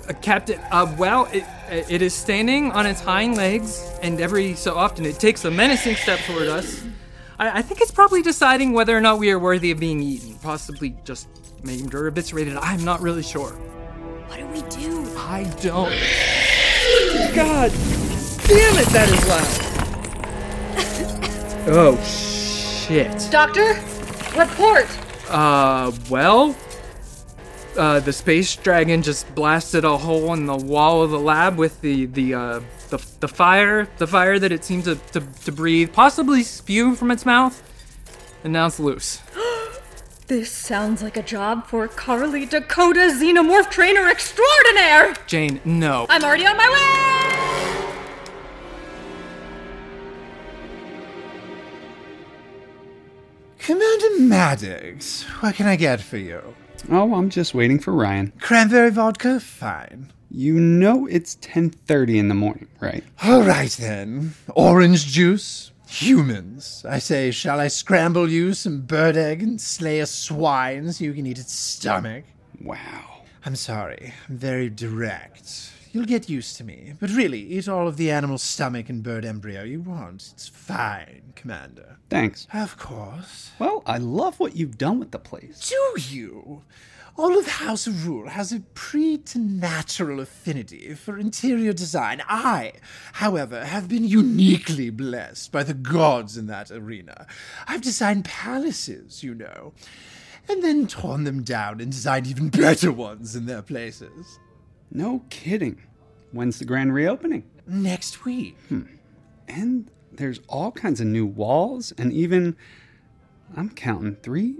[0.09, 4.75] Uh, Captain, uh, well, it, it is standing on its hind legs, and every so
[4.77, 6.85] often it takes a menacing step toward us.
[7.39, 10.35] I, I think it's probably deciding whether or not we are worthy of being eaten,
[10.37, 11.29] possibly just
[11.63, 12.57] maimed or eviscerated.
[12.57, 13.53] I'm not really sure.
[13.53, 15.17] What do we do?
[15.17, 15.91] I don't.
[17.35, 17.71] God
[18.47, 19.71] damn it, that is loud.
[21.69, 23.29] oh, shit.
[23.31, 23.75] Doctor?
[24.37, 24.87] Report!
[25.29, 26.57] Uh, well,
[27.77, 31.81] uh, the space dragon just blasted a hole in the wall of the lab with
[31.81, 32.61] the the uh,
[32.91, 37.11] the, the fire, the fire that it seemed to, to, to breathe, possibly spew from
[37.11, 37.63] its mouth,
[38.45, 39.21] and now it's loose.
[40.27, 45.13] This sounds like a job for Carly Dakota, xenomorph trainer extraordinaire.
[45.27, 46.07] Jane, no.
[46.09, 47.21] I'm already on my way.
[53.59, 56.55] Commander Maddox, what can I get for you?
[56.93, 58.33] Oh, I'm just waiting for Ryan.
[58.41, 59.39] Cranberry vodka?
[59.39, 60.13] Fine.
[60.29, 63.05] You know it's 10:30 in the morning, right?
[63.23, 64.35] All right then.
[64.57, 65.71] Orange juice?
[65.87, 66.85] Humans.
[66.89, 71.13] I say, shall I scramble you some bird egg and slay a swine so you
[71.13, 72.25] can eat its stomach?
[72.61, 73.23] Wow.
[73.47, 74.13] I'm sorry.
[74.29, 75.71] I'm very direct.
[75.93, 76.95] You'll get used to me.
[76.99, 80.31] But really, eat all of the animal stomach and bird embryo you want.
[80.33, 81.99] It's fine, Commander.
[82.11, 82.49] Thanks.
[82.53, 83.53] Of course.
[83.59, 85.71] Well, I love what you've done with the place.
[85.71, 86.63] Do you?
[87.17, 92.23] All of House of Rule has a preternatural affinity for interior design.
[92.29, 92.73] I,
[93.15, 97.27] however, have been uniquely blessed by the gods in that arena.
[97.67, 99.73] I've designed palaces, you know,
[100.49, 104.39] and then torn them down and designed even better ones in their places.
[104.91, 105.81] No kidding.
[106.33, 107.45] When's the grand reopening?
[107.67, 108.57] Next week.
[108.69, 108.83] Hmm.
[109.47, 112.57] And there's all kinds of new walls and even,
[113.57, 114.57] I'm counting three,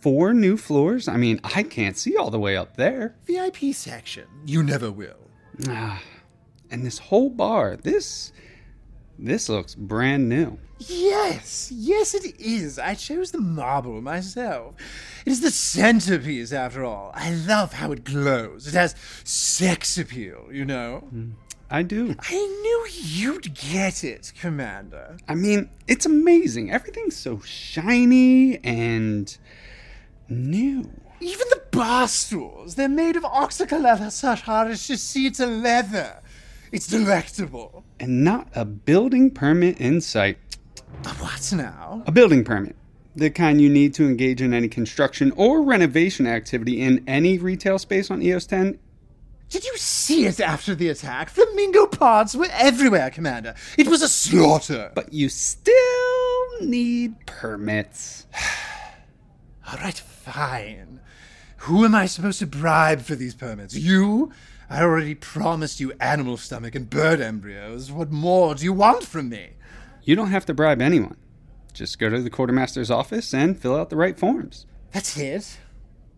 [0.00, 1.08] four new floors.
[1.08, 3.16] I mean, I can't see all the way up there.
[3.26, 4.24] VIP section.
[4.44, 5.30] You never will.
[5.68, 6.02] Ah,
[6.70, 8.32] and this whole bar, this,
[9.18, 10.58] this looks brand new.
[10.78, 12.78] Yes, yes, it is.
[12.78, 14.74] I chose the marble myself.
[15.24, 17.12] It is the centerpiece, after all.
[17.14, 18.66] I love how it glows.
[18.66, 21.08] It has sex appeal, you know.
[21.70, 22.14] I do.
[22.18, 25.16] I knew you'd get it, Commander.
[25.28, 26.70] I mean, it's amazing.
[26.70, 29.36] Everything's so shiny and
[30.28, 30.88] new.
[31.20, 36.20] Even the bar stools, they're made of oxycal leather such hard sheets leather.
[36.72, 37.84] It's delectable.
[37.98, 40.38] And not a building permit in sight.
[41.04, 42.02] A What now?
[42.06, 42.76] A building permit.
[43.14, 47.78] The kind you need to engage in any construction or renovation activity in any retail
[47.78, 48.78] space on EOS 10.
[49.48, 51.30] Did you see it after the attack?
[51.30, 53.54] Flamingo pods were everywhere, Commander.
[53.78, 54.90] It was a slaughter.
[54.94, 58.26] But you still need permits.
[59.70, 61.00] All right, fine.
[61.58, 63.74] Who am I supposed to bribe for these permits?
[63.76, 64.32] You?
[64.68, 67.92] I already promised you animal stomach and bird embryos.
[67.92, 69.50] What more do you want from me?
[70.02, 71.16] You don't have to bribe anyone.
[71.72, 74.66] Just go to the quartermaster's office and fill out the right forms.
[74.92, 75.58] That's it?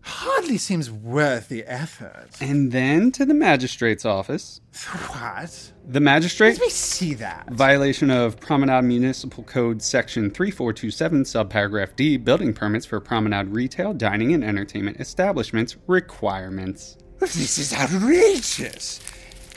[0.01, 2.29] Hardly seems worth the effort.
[2.39, 4.61] And then to the magistrate's office.
[5.07, 5.71] What?
[5.87, 6.53] The magistrate?
[6.53, 7.49] Let me see that.
[7.51, 14.33] Violation of Promenade Municipal Code Section 3427, subparagraph D, building permits for promenade retail, dining,
[14.33, 16.97] and entertainment establishments requirements.
[17.19, 19.01] This is outrageous.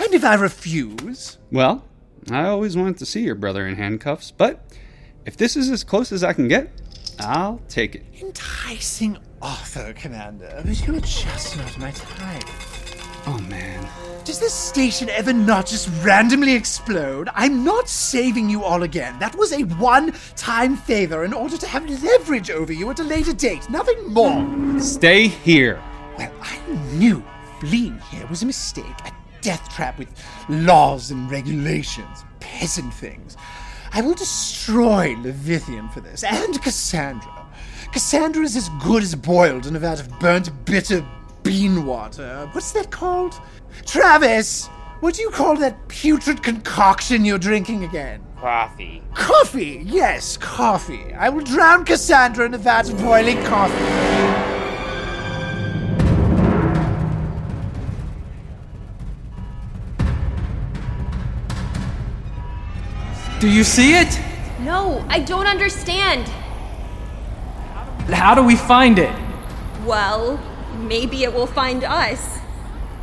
[0.00, 1.38] And if I refuse?
[1.50, 1.84] Well,
[2.30, 4.64] I always wanted to see your brother in handcuffs, but
[5.24, 6.70] if this is as close as I can get,
[7.20, 8.04] I'll take it.
[8.20, 12.44] Enticing offer, Commander, but you're just not my type.
[13.26, 13.88] Oh man.
[14.24, 17.28] Does this station ever not just randomly explode?
[17.34, 19.18] I'm not saving you all again.
[19.18, 23.04] That was a one time favor in order to have leverage over you at a
[23.04, 23.68] later date.
[23.68, 24.80] Nothing more.
[24.80, 25.82] Stay here.
[26.16, 26.58] Well, I
[26.94, 27.24] knew
[27.60, 28.84] fleeing here was a mistake.
[29.04, 30.08] A death trap with
[30.48, 33.36] laws and regulations, peasant things.
[33.92, 37.41] I will destroy Levithian for this, and Cassandra.
[37.92, 41.04] Cassandra is as good as boiled in a vat of burnt, bitter
[41.42, 42.48] bean water.
[42.52, 43.38] What's that called?
[43.84, 44.68] Travis!
[45.00, 48.22] What do you call that putrid concoction you're drinking again?
[48.40, 49.02] Coffee.
[49.12, 49.82] Coffee!
[49.84, 51.12] Yes, coffee.
[51.12, 53.74] I will drown Cassandra in a vat of boiling coffee.
[63.38, 64.18] Do you see it?
[64.60, 66.30] No, I don't understand.
[68.08, 69.14] How do we find it?
[69.84, 70.40] Well,
[70.80, 72.38] maybe it will find us.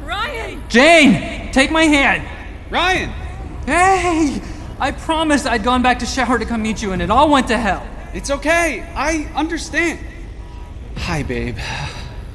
[0.03, 0.63] Ryan!
[0.69, 2.27] Jane, take my hand.
[2.69, 3.09] Ryan!
[3.65, 4.41] Hey!
[4.79, 7.47] I promised I'd gone back to shower to come meet you, and it all went
[7.49, 7.85] to hell.
[8.13, 8.81] It's okay.
[8.95, 9.99] I understand.
[10.95, 11.57] Hi, babe.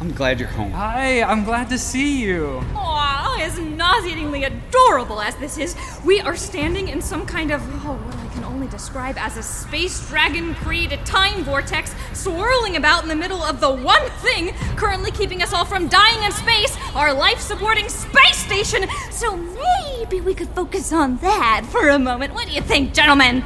[0.05, 0.71] I'm glad you're home.
[0.73, 2.63] Hi, I'm glad to see you.
[2.75, 5.75] Aw, as nauseatingly adorable as this is,
[6.05, 9.43] we are standing in some kind of, oh, what I can only describe as a
[9.43, 15.11] space dragon created time vortex swirling about in the middle of the one thing currently
[15.11, 18.87] keeping us all from dying in space, our life supporting space station.
[19.11, 22.35] So maybe we could focus on that for a moment.
[22.35, 23.43] What do you think, gentlemen?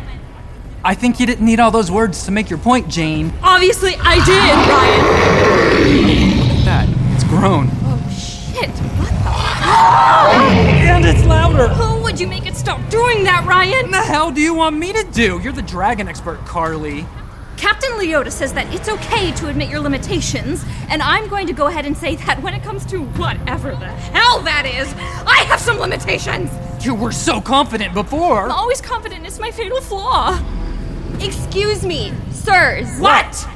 [0.85, 3.33] I think you didn't need all those words to make your point, Jane.
[3.45, 6.39] Obviously, I did, Ryan.
[6.39, 6.89] Look at that.
[7.15, 7.68] It's grown.
[7.85, 8.70] Oh, shit.
[8.99, 9.29] What the?
[10.89, 11.68] And it's louder.
[11.68, 13.91] Who would you make it stop doing that, Ryan?
[13.91, 15.39] What the hell do you want me to do?
[15.43, 17.07] You're the dragon expert, Carly.
[17.57, 21.66] Captain Leota says that it's okay to admit your limitations, and I'm going to go
[21.66, 24.93] ahead and say that when it comes to whatever the hell that is,
[25.26, 26.51] I have some limitations!
[26.85, 28.45] You were so confident before.
[28.45, 30.41] I'm Always confident is my fatal flaw.
[31.20, 32.99] Excuse me, sirs.
[33.01, 33.49] What?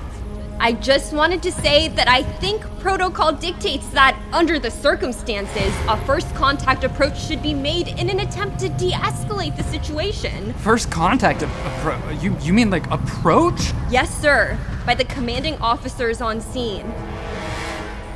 [0.65, 5.97] I just wanted to say that I think protocol dictates that, under the circumstances, a
[6.07, 10.55] first contact approach should be made in an attempt to de escalate the situation.
[10.55, 11.41] First contact.
[11.41, 13.73] Appro- you you mean like approach?
[13.91, 14.57] Yes, sir,
[14.87, 16.87] by the commanding officers on scene.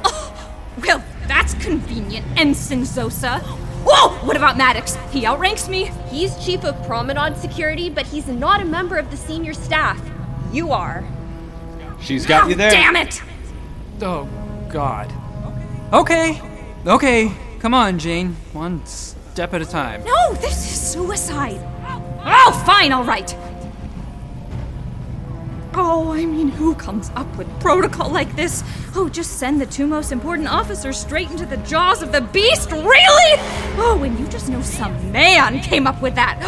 [0.04, 0.54] Oh,
[0.86, 3.40] well, that's convenient, Ensign Zosa.
[3.84, 4.24] Whoa!
[4.24, 4.94] What about Maddox?
[5.10, 5.90] He outranks me.
[6.10, 10.00] He's chief of promenade security, but he's not a member of the senior staff.
[10.52, 11.02] You are.
[12.00, 12.70] She's got oh, you there.
[12.70, 13.22] Damn it!
[14.02, 14.28] Oh,
[14.68, 15.12] God.
[15.92, 16.40] Okay,
[16.86, 17.32] okay.
[17.60, 18.36] Come on, Jane.
[18.52, 20.04] One step at a time.
[20.04, 21.60] No, this is suicide.
[22.28, 23.34] Oh, fine, all right.
[25.78, 28.64] Oh, I mean, who comes up with protocol like this?
[28.94, 32.72] Oh, just send the two most important officers straight into the jaws of the beast?
[32.72, 33.32] Really?
[33.76, 36.40] Oh, and you just know some man came up with that.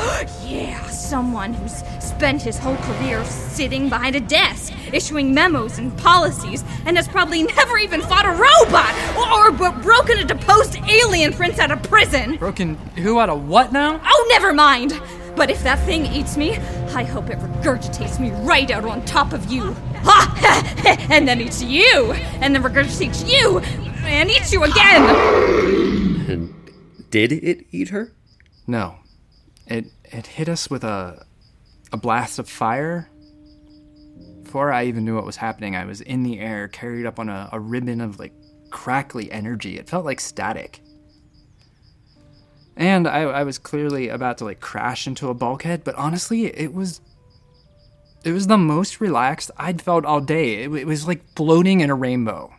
[0.47, 1.83] yeah, someone who's
[2.19, 7.45] spent his whole career sitting behind a desk, issuing memos and policies, and has probably
[7.45, 12.37] never even fought a robot or, or broken a deposed alien prince out of prison.
[12.37, 14.01] Broken who out of what now?
[14.05, 15.01] Oh, never mind.
[15.37, 16.57] But if that thing eats me,
[16.97, 19.73] I hope it regurgitates me right out on top of you.
[20.03, 21.07] Ha!
[21.11, 23.61] and then eats you, and then regurgitates you,
[24.05, 25.05] and eats you again.
[26.29, 26.53] And
[27.11, 28.11] did it eat her?
[28.67, 28.97] No.
[29.69, 31.28] It it hit us with a
[31.93, 33.11] a blast of fire.
[34.43, 37.29] Before I even knew what was happening, I was in the air, carried up on
[37.29, 38.33] a, a ribbon of like
[38.71, 39.79] crackly energy.
[39.79, 40.81] It felt like static.
[42.77, 46.73] And I, I was clearly about to like crash into a bulkhead, but honestly, it
[46.73, 47.01] was
[48.25, 50.63] it was the most relaxed I'd felt all day.
[50.63, 52.53] It, it was like floating in a rainbow,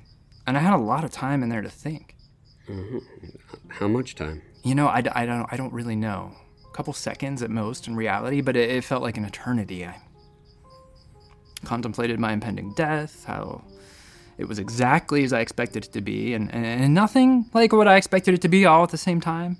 [0.46, 2.16] and I had a lot of time in there to think.
[2.68, 2.98] Mm-hmm.
[3.70, 4.42] How much time?
[4.64, 6.36] You know, I, I don't I don't really know.
[6.80, 9.86] Couple seconds at most in reality, but it, it felt like an eternity.
[9.86, 9.98] I
[11.66, 13.66] contemplated my impending death, how
[14.38, 17.90] it was exactly as I expected it to be, and, and, and nothing like what
[17.90, 19.58] I expected it to be all at the same time.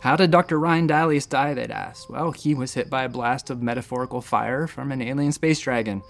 [0.00, 0.58] How did Dr.
[0.58, 2.08] Ryan Dalias die, they'd ask.
[2.08, 6.00] Well, he was hit by a blast of metaphorical fire from an alien space dragon,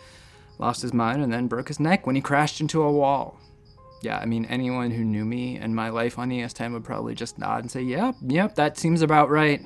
[0.60, 3.40] lost his mind, and then broke his neck when he crashed into a wall.
[4.00, 7.14] Yeah, I mean, anyone who knew me and my life on EOS 10 would probably
[7.14, 9.60] just nod and say, yep, yep, that seems about right.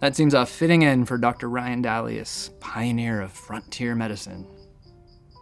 [0.00, 1.48] That seems a fitting end for Dr.
[1.48, 4.46] Ryan Dalias, pioneer of frontier medicine.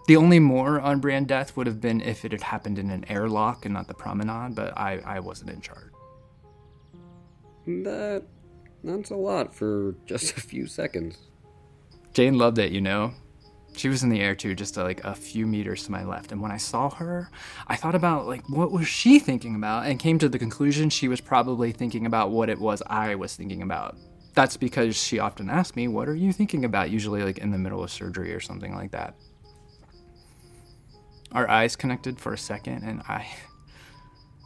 [0.06, 3.04] The only more on brand death would have been if it had happened in an
[3.08, 5.90] airlock and not the promenade, but I, I wasn't in charge.
[7.66, 8.24] That
[8.84, 11.16] that's a lot for just a few seconds.
[12.12, 13.14] Jane loved it, you know.
[13.76, 16.32] She was in the air too, just uh, like a few meters to my left.
[16.32, 17.30] And when I saw her,
[17.66, 21.08] I thought about like what was she thinking about, and came to the conclusion she
[21.08, 23.96] was probably thinking about what it was I was thinking about.
[24.34, 27.58] That's because she often asked me, "What are you thinking about?" Usually, like in the
[27.58, 29.14] middle of surgery or something like that.
[31.32, 33.26] Our eyes connected for a second, and I,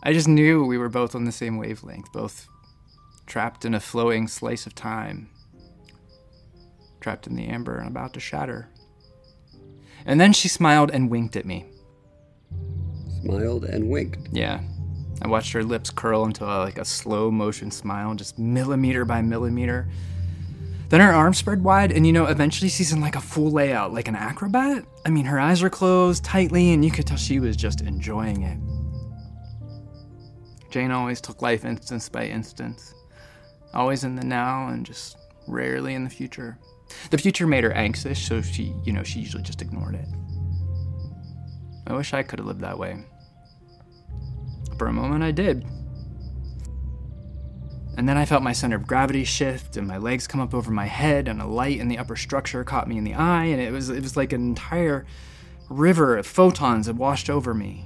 [0.02, 2.48] I just knew we were both on the same wavelength, both
[3.26, 5.28] trapped in a flowing slice of time,
[6.98, 8.70] trapped in the amber and about to shatter.
[10.08, 11.66] And then she smiled and winked at me.
[13.22, 14.28] Smiled and winked.
[14.32, 14.60] Yeah.
[15.22, 19.22] I watched her lips curl into a, like a slow motion smile, just millimeter by
[19.22, 19.88] millimeter.
[20.88, 23.92] Then her arms spread wide, and you know, eventually she's in like a full layout,
[23.92, 24.84] like an acrobat.
[25.04, 28.42] I mean, her eyes were closed tightly, and you could tell she was just enjoying
[28.42, 28.58] it.
[30.70, 32.94] Jane always took life instance by instance
[33.74, 36.58] always in the now and just rarely in the future.
[37.10, 40.08] The future made her anxious, so she, you know, she usually just ignored it.
[41.86, 42.98] I wish I could have lived that way.
[44.76, 45.66] For a moment, I did.
[47.96, 50.70] And then I felt my center of gravity shift, and my legs come up over
[50.70, 53.60] my head, and a light in the upper structure caught me in the eye, and
[53.60, 55.04] it was it was like an entire
[55.68, 57.84] river of photons had washed over me.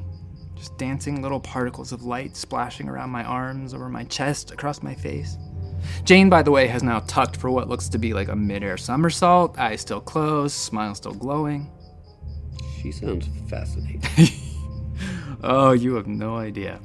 [0.55, 4.95] Just dancing little particles of light splashing around my arms, over my chest, across my
[4.95, 5.39] face.
[6.05, 8.77] Jane, by the way, has now tucked for what looks to be like a midair
[8.77, 11.71] somersault, eyes still closed, smile still glowing.
[12.81, 14.03] She sounds fascinating.
[15.43, 16.81] oh, you have no idea.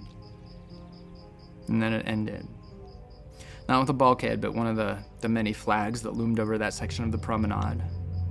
[1.67, 2.47] And then it ended.
[3.67, 6.73] Not with a bulkhead, but one of the, the many flags that loomed over that
[6.73, 7.81] section of the promenade.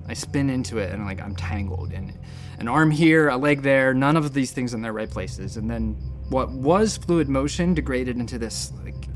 [0.08, 2.16] I spin into it and like I'm tangled and
[2.58, 5.56] an arm here, a leg there, none of these things in their right places.
[5.56, 5.94] And then
[6.28, 9.08] what was fluid motion degraded into this like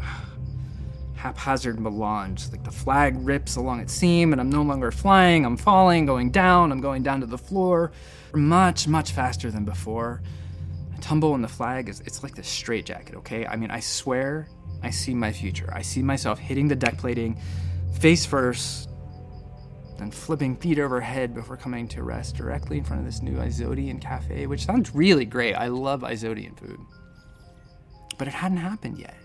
[1.20, 2.50] haphazard melange.
[2.50, 6.30] Like the flag rips along its seam, and I'm no longer flying, I'm falling, going
[6.30, 7.92] down, I'm going down to the floor,
[8.34, 10.22] much, much faster than before.
[10.94, 13.46] I tumble, and the flag is, it's like this straitjacket, okay?
[13.46, 14.48] I mean, I swear
[14.82, 15.70] I see my future.
[15.74, 17.38] I see myself hitting the deck plating,
[18.00, 18.88] face first,
[19.98, 23.36] then flipping feet over head before coming to rest directly in front of this new
[23.36, 25.52] Izodian cafe, which sounds really great.
[25.52, 26.80] I love Izodian food.
[28.16, 29.16] But it hadn't happened yet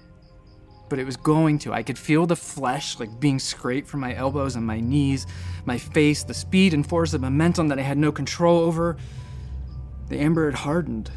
[0.95, 1.73] but it was going to.
[1.73, 5.27] I could feel the flesh like being scraped from my elbows and my knees,
[5.65, 8.95] my face, the speed and force of momentum that I had no control over.
[10.07, 11.11] The amber had hardened.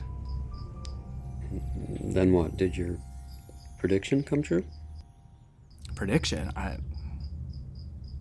[2.00, 2.56] Then what?
[2.56, 2.98] Did your
[3.78, 4.64] prediction come true?
[5.94, 6.50] prediction.
[6.56, 6.78] I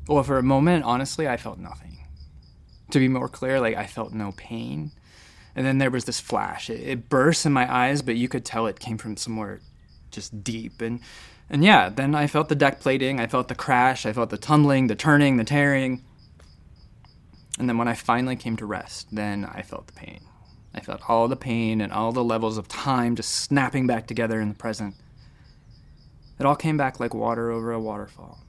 [0.07, 1.97] well, for a moment, honestly, I felt nothing.
[2.91, 4.91] To be more clear, like I felt no pain.
[5.55, 6.69] And then there was this flash.
[6.69, 9.59] It, it burst in my eyes, but you could tell it came from somewhere
[10.11, 10.81] just deep.
[10.81, 10.99] And
[11.49, 14.37] and yeah, then I felt the deck plating, I felt the crash, I felt the
[14.37, 16.03] tumbling, the turning, the tearing.
[17.57, 20.21] And then when I finally came to rest, then I felt the pain.
[20.73, 24.39] I felt all the pain and all the levels of time just snapping back together
[24.39, 24.95] in the present.
[26.39, 28.39] It all came back like water over a waterfall.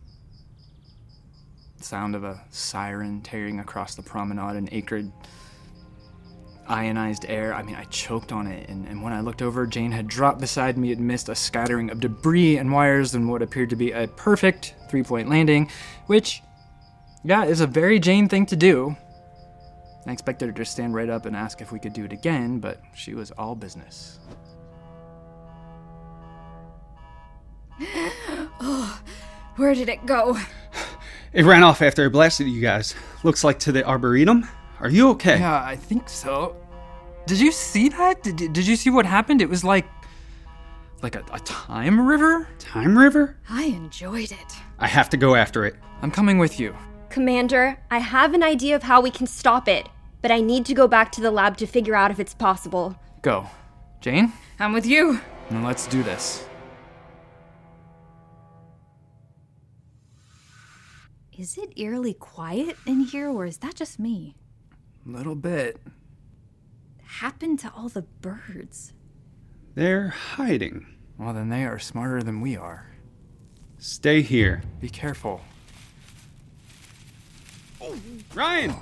[1.78, 5.10] The sound of a siren tearing across the promenade in acrid,
[6.68, 7.54] ionized air.
[7.54, 10.40] I mean, I choked on it, and, and when I looked over, Jane had dropped
[10.40, 14.08] beside me amidst a scattering of debris and wires and what appeared to be a
[14.08, 15.70] perfect three point landing,
[16.06, 16.42] which,
[17.24, 18.96] yeah, is a very Jane thing to do.
[20.06, 22.60] I expected her to stand right up and ask if we could do it again,
[22.60, 24.18] but she was all business.
[28.60, 29.00] oh,
[29.56, 30.38] where did it go?
[31.32, 32.94] It ran off after I blasted you guys.
[33.22, 34.48] Looks like to the Arboretum.
[34.80, 35.38] Are you okay?
[35.38, 36.56] Yeah, I think so.
[37.26, 38.22] Did you see that?
[38.22, 39.42] Did, did you see what happened?
[39.42, 39.86] It was like.
[41.02, 42.48] like a, a time river?
[42.58, 43.36] Time river?
[43.48, 44.56] I enjoyed it.
[44.78, 45.74] I have to go after it.
[46.02, 46.74] I'm coming with you.
[47.10, 49.88] Commander, I have an idea of how we can stop it,
[50.22, 52.96] but I need to go back to the lab to figure out if it's possible.
[53.22, 53.46] Go.
[54.00, 54.32] Jane?
[54.60, 55.20] I'm with you.
[55.50, 56.46] Then let's do this.
[61.36, 64.34] Is it eerily quiet in here, or is that just me?
[65.08, 65.80] A little bit.
[67.02, 68.92] Happened to all the birds?
[69.74, 70.86] They're hiding.
[71.16, 72.90] Well, then they are smarter than we are.
[73.78, 74.62] Stay here.
[74.80, 75.40] Be careful.
[78.34, 78.74] Ryan!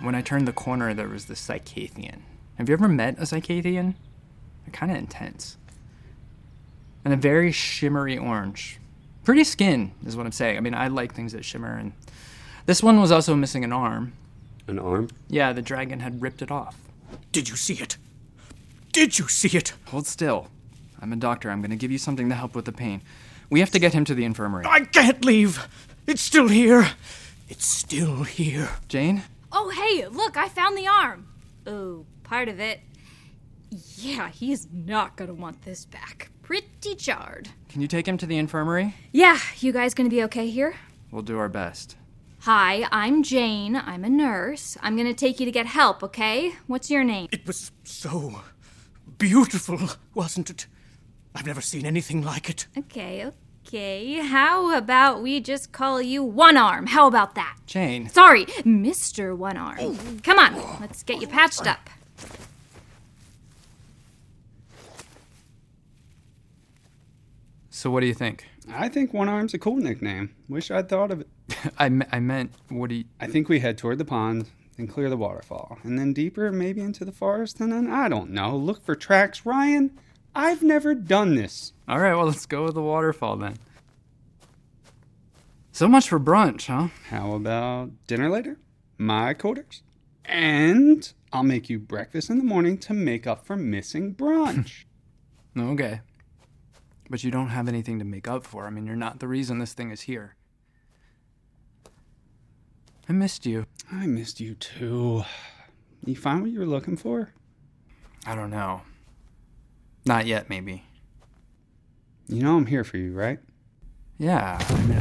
[0.00, 2.22] When I turned the corner, there was this Psychothian.
[2.58, 3.96] Have you ever met a Psychothian?
[4.64, 5.56] They're kind of intense.
[7.04, 8.78] And a very shimmery orange.
[9.24, 10.56] Pretty skin, is what I'm saying.
[10.56, 11.92] I mean, I like things that shimmer, and
[12.66, 14.12] this one was also missing an arm.
[14.66, 15.08] An arm?
[15.28, 16.76] Yeah, the dragon had ripped it off.
[17.32, 17.96] Did you see it?
[18.92, 19.74] Did you see it?
[19.86, 20.48] Hold still.
[21.00, 21.50] I'm a doctor.
[21.50, 23.02] I'm going to give you something to help with the pain.
[23.50, 24.64] We have to get him to the infirmary.
[24.66, 25.68] I can't leave.
[26.06, 26.88] It's still here.
[27.48, 28.70] It's still here.
[28.88, 29.22] Jane?
[29.52, 31.28] Oh, hey, look, I found the arm.
[31.66, 32.80] Oh, part of it.
[33.70, 36.30] Yeah, he's not gonna want this back.
[36.42, 37.48] Pretty charred.
[37.68, 38.94] Can you take him to the infirmary?
[39.12, 40.76] Yeah, you guys gonna be okay here?
[41.10, 41.96] We'll do our best.
[42.46, 43.74] Hi, I'm Jane.
[43.74, 44.78] I'm a nurse.
[44.80, 46.52] I'm gonna take you to get help, okay?
[46.68, 47.26] What's your name?
[47.32, 48.42] It was so
[49.18, 49.80] beautiful,
[50.14, 50.68] wasn't it?
[51.34, 52.68] I've never seen anything like it.
[52.78, 53.32] Okay,
[53.66, 54.20] okay.
[54.20, 56.86] How about we just call you One Arm?
[56.86, 57.56] How about that?
[57.66, 58.08] Jane.
[58.10, 59.36] Sorry, Mr.
[59.36, 59.78] One Arm.
[59.80, 59.98] Oh.
[60.22, 61.90] Come on, let's get you patched up.
[67.70, 68.46] So, what do you think?
[68.70, 70.32] I think One Arm's a cool nickname.
[70.48, 71.28] Wish I'd thought of it.
[71.78, 73.04] I, me- I meant, what do you.
[73.20, 74.46] I think we head toward the pond,
[74.78, 78.30] and clear the waterfall, and then deeper, maybe into the forest, and then, I don't
[78.30, 79.46] know, look for tracks.
[79.46, 79.98] Ryan,
[80.34, 81.72] I've never done this.
[81.88, 83.56] All right, well, let's go with the waterfall then.
[85.72, 86.88] So much for brunch, huh?
[87.10, 88.58] How about dinner later?
[88.98, 89.82] My quarters?
[90.24, 94.84] And I'll make you breakfast in the morning to make up for missing brunch.
[95.58, 96.00] Okay.
[97.08, 98.66] But you don't have anything to make up for.
[98.66, 100.34] I mean, you're not the reason this thing is here.
[103.08, 103.66] I missed you.
[103.92, 105.24] I missed you too.
[106.04, 107.32] You find what you were looking for?
[108.26, 108.82] I don't know.
[110.04, 110.84] Not yet, maybe.
[112.28, 113.38] You know I'm here for you, right?
[114.18, 114.58] Yeah.
[114.60, 114.98] I mean,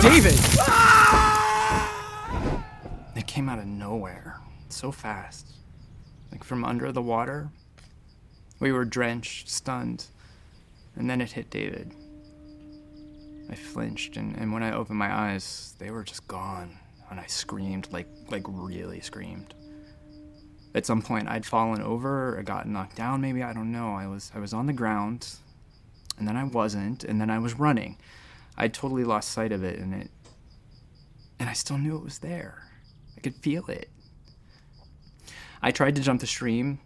[0.00, 0.38] David!
[3.16, 4.38] It came out of nowhere.
[4.68, 5.54] So fast.
[6.30, 7.50] Like from under the water.
[8.60, 10.06] We were drenched, stunned.
[10.94, 11.92] And then it hit David.
[13.50, 16.78] I flinched, and, and when I opened my eyes, they were just gone.
[17.10, 19.54] And I screamed, like, like really screamed.
[20.74, 23.94] At some point, I'd fallen over or got knocked down, maybe, I don't know.
[23.94, 25.26] I was, I was on the ground,
[26.18, 27.96] and then I wasn't, and then I was running.
[28.56, 30.10] I'd totally lost sight of it, and it.
[31.38, 32.64] And I still knew it was there.
[33.16, 33.88] I could feel it.
[35.62, 36.78] I tried to jump the stream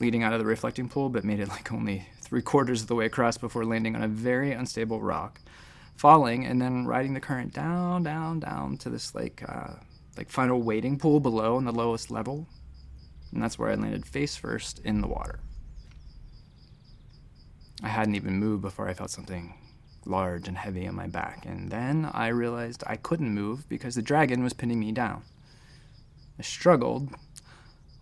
[0.00, 2.94] leading out of the reflecting pool, but made it like only three quarters of the
[2.94, 5.40] way across before landing on a very unstable rock,
[5.96, 9.74] falling, and then riding the current down, down, down to this like uh,
[10.16, 12.46] like final wading pool below on the lowest level,
[13.32, 15.40] and that's where I landed face first in the water.
[17.82, 19.54] I hadn't even moved before I felt something
[20.06, 24.02] large and heavy on my back, and then I realized I couldn't move because the
[24.02, 25.22] dragon was pinning me down.
[26.38, 27.10] I struggled,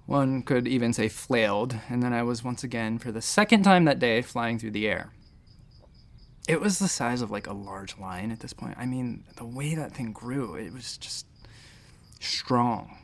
[0.06, 3.84] one could even say flailed, and then I was once again, for the second time
[3.84, 5.12] that day, flying through the air.
[6.48, 8.76] It was the size of like a large lion at this point.
[8.78, 11.26] I mean, the way that thing grew, it was just
[12.20, 12.98] strong.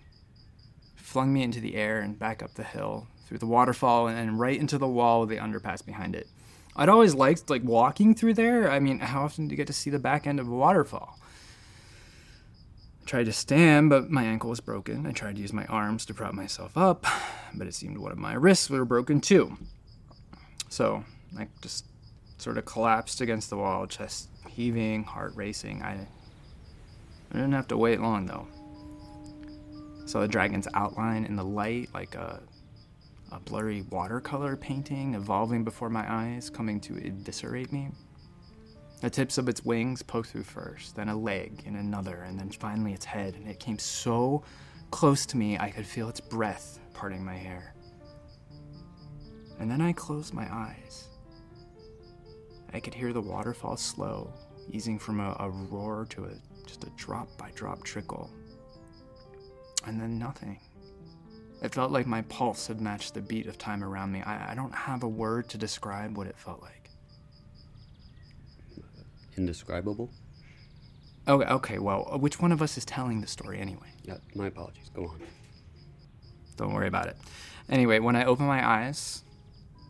[0.97, 4.59] Flung me into the air and back up the hill, through the waterfall, and right
[4.59, 6.27] into the wall with the underpass behind it.
[6.75, 8.71] I'd always liked like walking through there.
[8.71, 11.19] I mean, how often do you get to see the back end of a waterfall?
[13.03, 15.07] I tried to stand, but my ankle was broken.
[15.07, 17.07] I tried to use my arms to prop myself up,
[17.55, 19.57] but it seemed one of my wrists were broken too.
[20.69, 21.05] So
[21.39, 21.85] I just
[22.39, 25.83] sort of collapsed against the wall, chest heaving, heart racing.
[25.83, 26.07] I,
[27.31, 28.47] I didn't have to wait long though.
[30.07, 32.41] Saw the dragon's outline in the light, like a,
[33.31, 37.91] a blurry watercolor painting evolving before my eyes, coming to eviscerate me.
[39.03, 42.51] The tips of its wings poked through first, then a leg and another, and then
[42.51, 44.43] finally its head, and it came so
[44.91, 47.75] close to me I could feel its breath parting my hair.
[49.61, 51.09] And then I closed my eyes.
[52.73, 54.33] I could hear the waterfall slow,
[54.71, 56.31] easing from a, a roar to a
[56.67, 58.31] just a drop by drop trickle.
[59.87, 60.61] And then nothing.
[61.63, 64.23] It felt like my pulse had matched the beat of time around me.
[64.23, 66.91] I, I don't have a word to describe what it felt like.
[69.37, 70.11] Indescribable?
[71.27, 73.93] Okay, okay, well, uh, which one of us is telling the story anyway?
[74.03, 74.91] Yeah, my apologies.
[74.95, 75.21] Go on.
[76.57, 77.17] Don't worry about it.
[77.69, 79.23] Anyway, when I opened my eyes,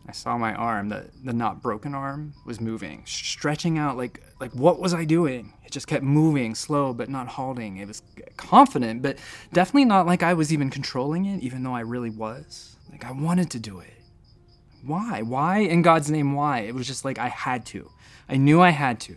[0.09, 4.51] I saw my arm, the, the not broken arm, was moving, stretching out like like
[4.53, 5.53] what was I doing?
[5.63, 7.77] It just kept moving, slow but not halting.
[7.77, 8.01] It was
[8.35, 9.19] confident, but
[9.53, 12.75] definitely not like I was even controlling it, even though I really was.
[12.89, 13.93] Like I wanted to do it.
[14.83, 15.21] Why?
[15.21, 16.61] Why in God's name why?
[16.61, 17.91] It was just like I had to.
[18.27, 19.15] I knew I had to.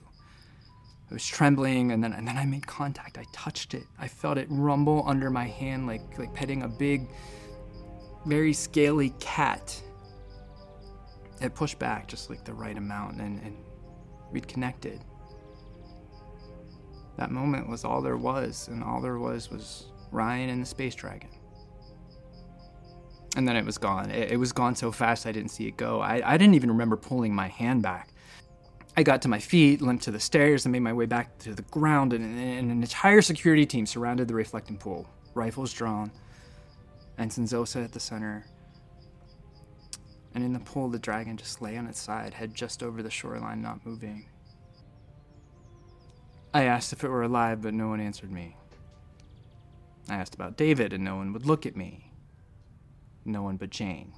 [1.10, 3.16] I was trembling and then and then I made contact.
[3.16, 3.84] I touched it.
[3.98, 7.08] I felt it rumble under my hand like like petting a big
[8.26, 9.82] very scaly cat
[11.44, 13.56] it pushed back just like the right amount and, and
[14.30, 15.00] we'd connected.
[17.16, 20.94] That moment was all there was and all there was was ryan and the space
[20.94, 21.30] dragon.
[23.36, 24.10] And then it was gone.
[24.10, 26.00] It, it was gone so fast i didn't see it go.
[26.00, 28.10] I, I didn't even remember pulling my hand back.
[28.96, 31.54] I got to my feet limped to the stairs and made my way back to
[31.54, 35.08] the ground and, and an entire security team surrounded the reflecting pool.
[35.34, 36.12] Rifles drawn.
[37.18, 38.44] Ensign zosa at the center
[40.34, 43.10] and in the pool the dragon just lay on its side, head just over the
[43.10, 44.26] shoreline, not moving.
[46.54, 48.56] I asked if it were alive, but no one answered me.
[50.08, 52.12] I asked about David, and no one would look at me.
[53.24, 54.12] No one but Jane.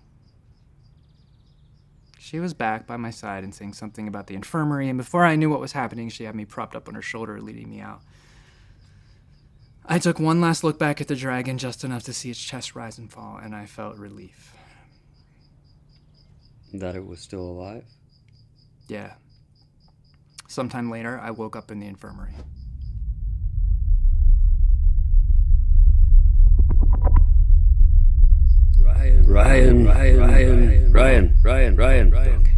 [2.18, 5.36] She was back by my side and saying something about the infirmary, and before I
[5.36, 8.00] knew what was happening, she had me propped up on her shoulder, leading me out.
[9.84, 12.74] I took one last look back at the dragon, just enough to see its chest
[12.74, 14.53] rise and fall, and I felt relief.
[16.74, 17.84] That it was still alive?
[18.88, 19.12] Yeah.
[20.48, 22.34] Sometime later, I woke up in the infirmary.
[28.76, 32.48] Ryan, Ryan, Ryan, Ryan, Ryan, Ryan, Ryan, Ryan.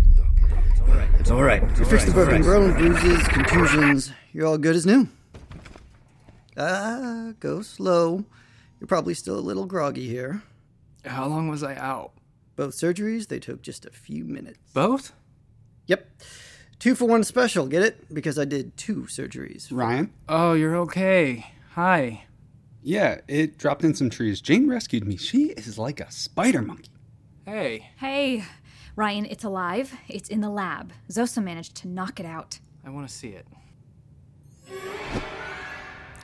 [1.20, 1.62] It's all right.
[1.78, 4.12] You fixed the broken bone, bruises, contusions.
[4.32, 5.08] You're all good as new.
[6.56, 8.24] Ah, go slow.
[8.80, 10.42] You're probably still a little groggy here.
[11.04, 12.12] How long was I out?
[12.56, 14.58] Both surgeries, they took just a few minutes.
[14.72, 15.12] Both?
[15.86, 16.10] Yep.
[16.78, 18.12] Two for one special, get it?
[18.12, 19.68] Because I did two surgeries.
[19.70, 20.10] Ryan?
[20.26, 21.46] Oh, you're okay.
[21.74, 22.24] Hi.
[22.82, 24.40] Yeah, it dropped in some trees.
[24.40, 25.16] Jane rescued me.
[25.18, 26.90] She is like a spider monkey.
[27.44, 27.90] Hey.
[27.98, 28.44] Hey,
[28.96, 29.94] Ryan, it's alive.
[30.08, 30.92] It's in the lab.
[31.10, 32.58] Zosa managed to knock it out.
[32.84, 33.46] I want to see it.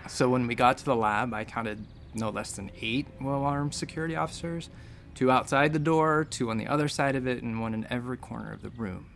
[0.08, 3.74] So when we got to the lab, I counted no less than eight well armed
[3.74, 4.68] security officers
[5.14, 8.16] two outside the door, two on the other side of it, and one in every
[8.16, 9.06] corner of the room.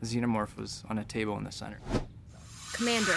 [0.00, 1.78] The xenomorph was on a table in the center.
[2.72, 3.16] Commander,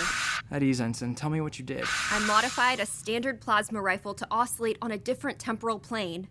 [0.52, 1.86] At ease, Ensign, tell me what you did.
[2.12, 6.28] I modified a standard plasma rifle to oscillate on a different temporal plane.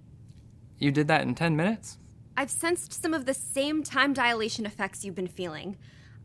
[0.78, 1.98] You did that in 10 minutes?
[2.36, 5.76] I've sensed some of the same time dilation effects you've been feeling.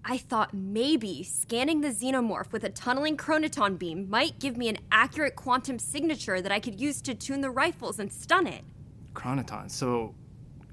[0.03, 4.77] I thought maybe scanning the xenomorph with a tunneling chronoton beam might give me an
[4.91, 8.63] accurate quantum signature that I could use to tune the rifles and stun it.
[9.17, 9.69] Chronoton.
[9.69, 10.15] So,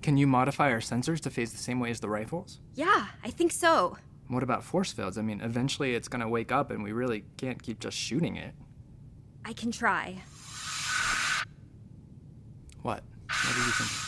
[0.03, 2.61] can you modify our sensors to phase the same way as the rifles?
[2.75, 3.97] Yeah, I think so.
[4.29, 5.19] What about force fields?
[5.19, 8.55] I mean, eventually it's gonna wake up and we really can't keep just shooting it.
[9.45, 10.23] I can try.
[12.83, 13.03] What?
[13.27, 14.05] What are you thinking?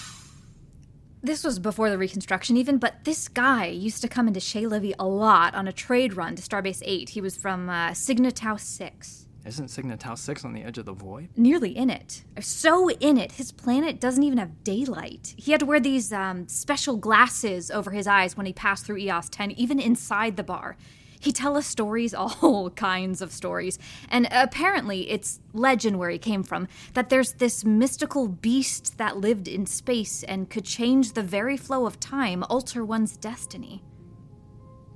[1.23, 4.95] This was before the reconstruction, even, but this guy used to come into Shea Levy
[4.99, 7.09] a lot on a trade run to Starbase 8.
[7.09, 9.26] He was from uh, Signa Tau 6.
[9.47, 11.29] Isn't Signa Tau 6 on the edge of the void?
[11.37, 12.25] Nearly in it.
[12.41, 15.35] So in it, his planet doesn't even have daylight.
[15.37, 18.97] He had to wear these um, special glasses over his eyes when he passed through
[18.97, 20.77] EOS 10, even inside the bar.
[21.21, 23.79] He'd tell us stories, all kinds of stories.
[24.11, 29.47] And apparently, it's legend where he came from that there's this mystical beast that lived
[29.47, 33.85] in space and could change the very flow of time, alter one's destiny.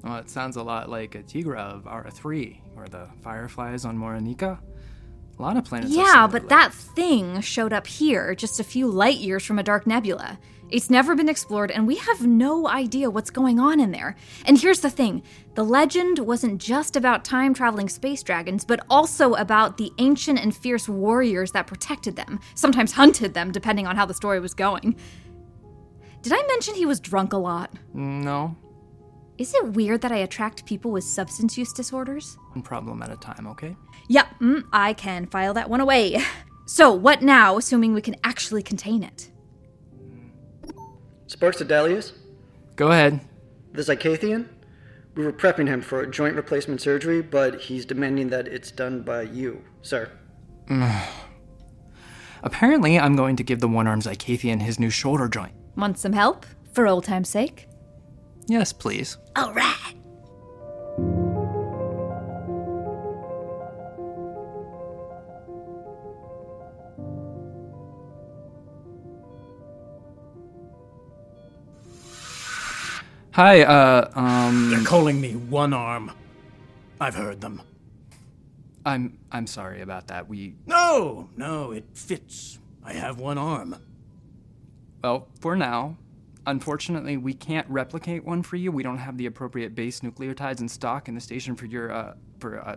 [0.02, 4.58] Well, it sounds a lot like a Tigra of Ara3 or the Fireflies on Moranica.
[5.38, 5.94] A lot of planets.
[5.94, 9.86] Yeah, but that thing showed up here, just a few light years from a dark
[9.86, 10.38] nebula.
[10.70, 14.16] It's never been explored, and we have no idea what's going on in there.
[14.44, 15.22] And here's the thing
[15.54, 20.54] the legend wasn't just about time traveling space dragons, but also about the ancient and
[20.54, 24.94] fierce warriors that protected them, sometimes hunted them, depending on how the story was going.
[26.22, 27.72] Did I mention he was drunk a lot?
[27.94, 28.54] Mm, no,
[29.40, 32.36] Is it weird that I attract people with substance use disorders?
[32.52, 33.74] one problem at a time, okay?
[34.06, 36.22] Yeah, mm, I can file that one away.
[36.66, 39.28] So, what now, assuming we can actually contain it?
[41.26, 42.12] Sparks to Dalias?
[42.76, 43.18] Go ahead.
[43.72, 44.46] The Zycathian?
[45.16, 49.02] We were prepping him for a joint replacement surgery, but he's demanding that it's done
[49.02, 50.12] by you, sir.
[52.44, 55.54] Apparently, I'm going to give the one armed Zycathian his new shoulder joint.
[55.74, 56.46] Want some help?
[56.72, 57.66] For old time's sake?
[58.50, 59.16] Yes, please.
[59.36, 59.94] All right.
[73.34, 74.70] Hi, uh, um.
[74.70, 76.10] They're calling me one arm.
[77.00, 77.62] I've heard them.
[78.84, 80.28] I'm I'm sorry about that.
[80.28, 82.58] We No, no, it fits.
[82.82, 83.76] I have one arm.
[85.04, 85.96] well, for now,
[86.46, 88.72] unfortunately, we can't replicate one for you.
[88.72, 92.14] We don't have the appropriate base nucleotides in stock in the station for your uh
[92.38, 92.76] for uh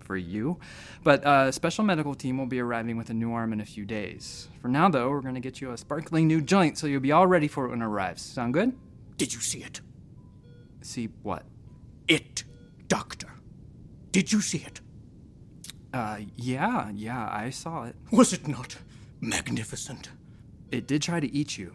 [0.00, 0.58] for you.
[1.02, 3.84] But uh special medical team will be arriving with a new arm in a few
[3.84, 4.48] days.
[4.60, 7.12] For now though, we're going to get you a sparkling new joint so you'll be
[7.12, 8.22] all ready for it when it arrives.
[8.22, 8.72] Sound good?
[9.16, 9.80] Did you see it?
[10.82, 11.44] See what?
[12.08, 12.44] It,
[12.88, 13.28] Doctor.
[14.12, 14.80] Did you see it?
[15.92, 17.96] Uh yeah, yeah, I saw it.
[18.12, 18.76] Was it not
[19.20, 20.10] magnificent?
[20.70, 21.74] It did try to eat you.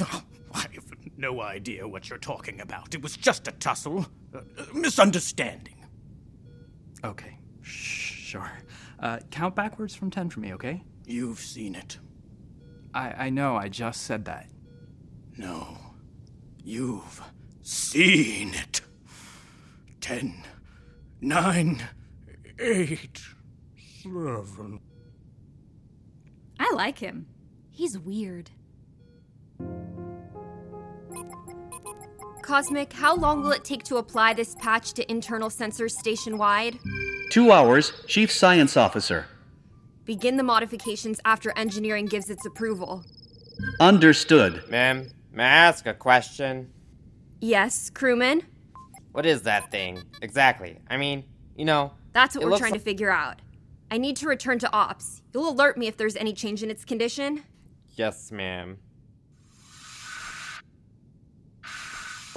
[0.00, 0.22] Oh,
[0.54, 0.84] I have
[1.16, 2.94] no idea what you're talking about.
[2.94, 5.84] It was just a tussle, a a misunderstanding.
[7.04, 7.38] Okay.
[7.62, 8.50] Shh, sure.
[9.00, 10.82] Uh count backwards from 10 for me, okay?
[11.06, 11.98] You've seen it.
[12.94, 14.48] I I know, I just said that.
[15.36, 15.78] No,
[16.64, 17.20] you've
[17.62, 18.80] seen it.
[20.00, 20.42] Ten,
[21.20, 21.82] nine,
[22.58, 23.20] eight,
[24.02, 24.80] seven.
[26.58, 27.26] I like him.
[27.70, 28.50] He's weird.
[32.48, 36.78] Cosmic, how long will it take to apply this patch to internal sensors station wide?
[37.28, 39.26] Two hours, Chief Science Officer.
[40.06, 43.04] Begin the modifications after engineering gives its approval.
[43.80, 44.66] Understood.
[44.70, 46.72] Ma'am, may I ask a question?
[47.42, 48.40] Yes, crewman?
[49.12, 50.02] What is that thing?
[50.22, 50.78] Exactly.
[50.88, 51.24] I mean,
[51.54, 51.92] you know.
[52.14, 53.42] That's what it we're trying li- to figure out.
[53.90, 55.20] I need to return to ops.
[55.34, 57.44] You'll alert me if there's any change in its condition.
[57.96, 58.78] Yes, ma'am.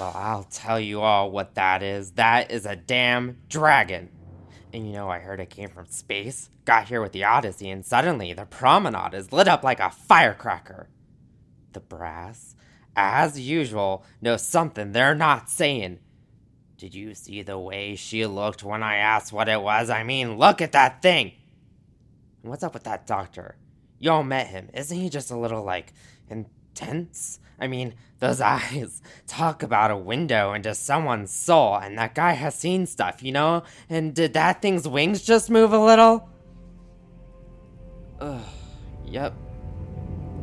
[0.02, 2.14] Well, I'll tell you all what that is.
[2.14, 4.10] That is a damn dragon.
[4.74, 7.86] And you know, I heard it came from space, got here with the Odyssey, and
[7.86, 10.89] suddenly the promenade is lit up like a firecracker.
[11.74, 12.56] The brass,
[12.95, 15.99] as usual, knows something they're not saying.
[16.78, 19.91] Did you see the way she looked when I asked what it was?
[19.91, 21.34] I mean, look at that thing!
[22.41, 23.56] What's up with that doctor?
[23.99, 24.72] Y'all met him.
[24.74, 25.93] Isn't he just a little, like,
[26.28, 27.39] intense?
[27.62, 32.55] I mean, those eyes talk about a window into someone's soul, and that guy has
[32.55, 33.64] seen stuff, you know?
[33.89, 36.28] And did that thing's wings just move a little?
[38.20, 38.41] Ugh,
[39.05, 39.34] yep.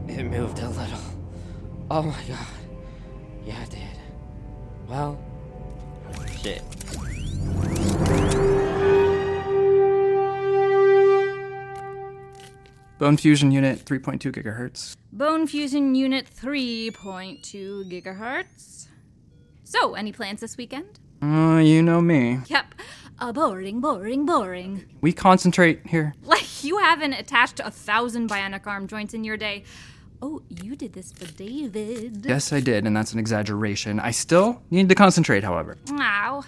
[0.09, 1.01] It moved a little.
[1.91, 2.47] Oh my god.
[3.45, 3.81] Yeah, it did.
[4.89, 5.19] Well,
[6.43, 6.62] shit.
[12.99, 14.97] Bone fusion unit 3.2 gigahertz.
[15.13, 18.89] Bone fusion unit 3.2 gigahertz.
[19.63, 20.99] So, any plans this weekend?
[21.23, 22.41] Uh, you know me.
[22.47, 22.75] Yep.
[23.21, 24.85] Uh, boring, boring, boring.
[25.01, 26.15] We concentrate here.
[26.25, 29.63] Like, you haven't attached a thousand bionic arm joints in your day.
[30.21, 32.27] Oh, you did this for David.
[32.27, 34.01] Yes, I did, and that's an exaggeration.
[34.01, 35.77] I still need to concentrate, however.
[35.93, 36.45] Ow.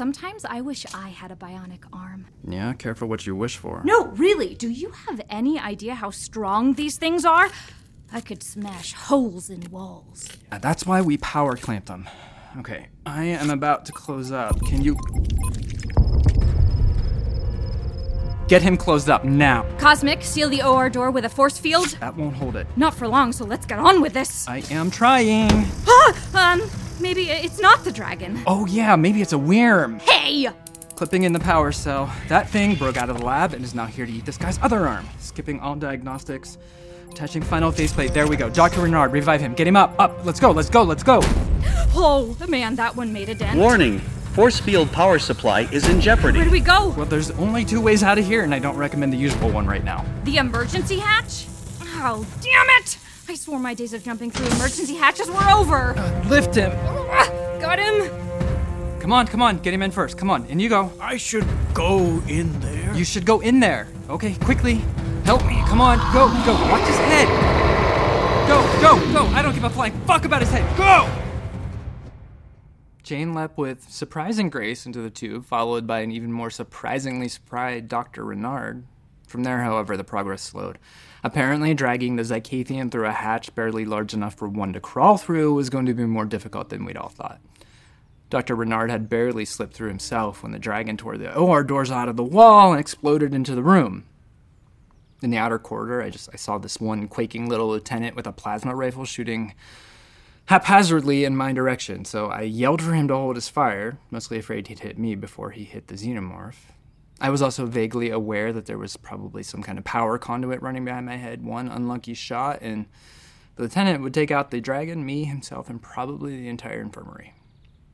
[0.00, 2.24] Sometimes I wish I had a bionic arm.
[2.48, 3.82] Yeah, careful what you wish for.
[3.84, 7.50] No, really, do you have any idea how strong these things are?
[8.10, 10.26] I could smash holes in walls.
[10.50, 12.08] Uh, That's why we power clamp them.
[12.60, 14.58] Okay, I am about to close up.
[14.64, 14.96] Can you.
[18.48, 19.66] Get him closed up now.
[19.76, 21.88] Cosmic, seal the OR door with a force field.
[22.00, 22.66] That won't hold it.
[22.74, 24.48] Not for long, so let's get on with this.
[24.48, 25.66] I am trying.
[25.86, 26.62] Ah, um,
[27.00, 28.42] Maybe it's not the dragon.
[28.46, 29.98] Oh, yeah, maybe it's a worm.
[30.00, 30.48] Hey!
[30.96, 32.12] Clipping in the power cell.
[32.28, 34.58] That thing broke out of the lab and is now here to eat this guy's
[34.60, 35.08] other arm.
[35.18, 36.58] Skipping all diagnostics.
[37.10, 38.12] Attaching final faceplate.
[38.12, 38.50] There we go.
[38.50, 38.82] Dr.
[38.82, 39.54] Renard, revive him.
[39.54, 39.94] Get him up.
[39.98, 40.24] Up.
[40.24, 40.50] Let's go.
[40.50, 40.82] Let's go.
[40.82, 41.22] Let's go.
[41.92, 43.58] Oh, man, that one made a dent.
[43.58, 46.38] Warning force field power supply is in jeopardy.
[46.38, 46.90] Where do we go?
[46.90, 49.66] Well, there's only two ways out of here, and I don't recommend the usual one
[49.66, 50.04] right now.
[50.22, 51.46] The emergency hatch?
[51.82, 52.96] Oh, damn it!
[53.30, 55.94] I swore my days of jumping through emergency hatches were over.
[56.28, 56.72] Lift him.
[57.60, 58.10] Got him.
[58.98, 59.58] Come on, come on.
[59.58, 60.18] Get him in first.
[60.18, 60.46] Come on.
[60.46, 60.90] In you go.
[61.00, 62.92] I should go in there.
[62.92, 63.86] You should go in there.
[64.08, 64.82] Okay, quickly.
[65.24, 65.62] Help me.
[65.68, 65.98] Come on.
[66.12, 66.54] Go, go.
[66.72, 67.28] Watch his head.
[68.48, 69.26] Go, go, go.
[69.26, 70.76] I don't give a flying fuck about his head.
[70.76, 71.08] Go!
[73.04, 77.86] Jane leapt with surprising grace into the tube, followed by an even more surprisingly surprised
[77.86, 78.24] Dr.
[78.24, 78.86] Renard.
[79.28, 80.80] From there, however, the progress slowed.
[81.22, 85.54] Apparently, dragging the Zycathian through a hatch barely large enough for one to crawl through
[85.54, 87.40] was going to be more difficult than we'd all thought.
[88.30, 88.54] Dr.
[88.54, 92.16] Renard had barely slipped through himself when the dragon tore the OR doors out of
[92.16, 94.04] the wall and exploded into the room.
[95.20, 98.32] In the outer corridor, I just I saw this one quaking little lieutenant with a
[98.32, 99.54] plasma rifle shooting
[100.46, 104.68] haphazardly in my direction, so I yelled for him to hold his fire, mostly afraid
[104.68, 106.72] he'd hit me before he hit the xenomorph.
[107.20, 110.84] I was also vaguely aware that there was probably some kind of power conduit running
[110.84, 111.44] behind my head.
[111.44, 112.86] One unlucky shot, and
[113.56, 117.34] the lieutenant would take out the dragon, me, himself, and probably the entire infirmary.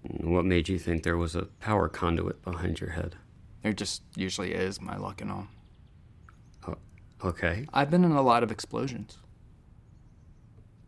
[0.03, 3.17] What made you think there was a power conduit behind your head?
[3.63, 5.49] There just usually is, my luck and all.
[6.69, 6.77] Oh,
[7.25, 7.67] okay.
[7.75, 9.19] I've been in a lot of explosions.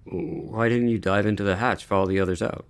[0.05, 2.66] Why didn't you dive into the hatch, follow the others out?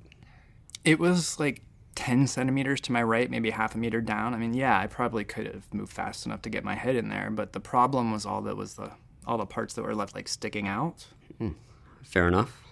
[0.83, 1.63] It was like
[1.99, 4.33] 10 centimeters to my right, maybe half a meter down.
[4.33, 7.09] I mean, yeah, I probably could have moved fast enough to get my head in
[7.09, 8.93] there, but the problem was all that was the
[9.27, 11.07] all the parts that were left like sticking out.
[11.39, 11.51] Hmm.
[12.05, 12.63] Fair enough.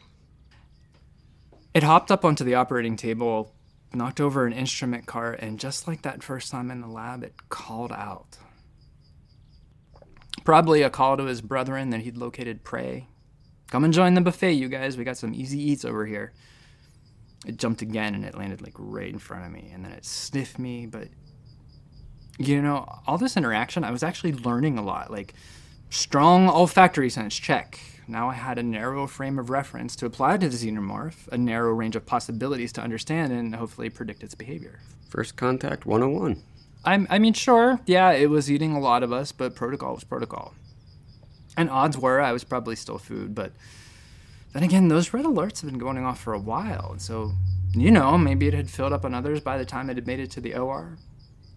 [1.74, 3.52] It hopped up onto the operating table,
[3.92, 7.34] knocked over an instrument cart, and just like that first time in the lab, it
[7.48, 8.38] called out.
[10.44, 13.08] Probably a call to his brethren that he'd located prey.
[13.72, 14.96] Come and join the buffet, you guys.
[14.96, 16.32] We got some easy eats over here.
[17.46, 20.04] It jumped again and it landed like right in front of me, and then it
[20.04, 20.86] sniffed me.
[20.86, 21.08] But
[22.38, 25.10] you know, all this interaction, I was actually learning a lot.
[25.10, 25.34] Like,
[25.90, 27.80] strong olfactory sense, check.
[28.08, 31.72] Now I had a narrow frame of reference to apply to the xenomorph, a narrow
[31.72, 34.80] range of possibilities to understand and hopefully predict its behavior.
[35.08, 36.42] First contact 101.
[36.84, 40.04] I'm, I mean, sure, yeah, it was eating a lot of us, but protocol was
[40.04, 40.54] protocol.
[41.56, 43.52] And odds were I was probably still food, but
[44.56, 47.32] then again, those red alerts have been going off for a while, so,
[47.72, 50.18] you know, maybe it had filled up on others by the time it had made
[50.18, 50.96] it to the OR.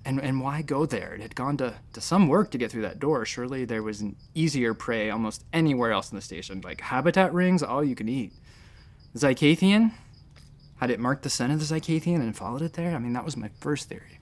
[0.03, 1.13] And, and why go there?
[1.13, 3.25] It had gone to, to some work to get through that door.
[3.25, 7.63] Surely there was an easier prey almost anywhere else in the station, like habitat rings,
[7.63, 8.33] all you can eat.
[9.13, 9.93] The Zycathian?
[10.81, 12.93] Had it marked the scent of the Zycathian and followed it there?
[12.93, 14.19] I mean, that was my first theory.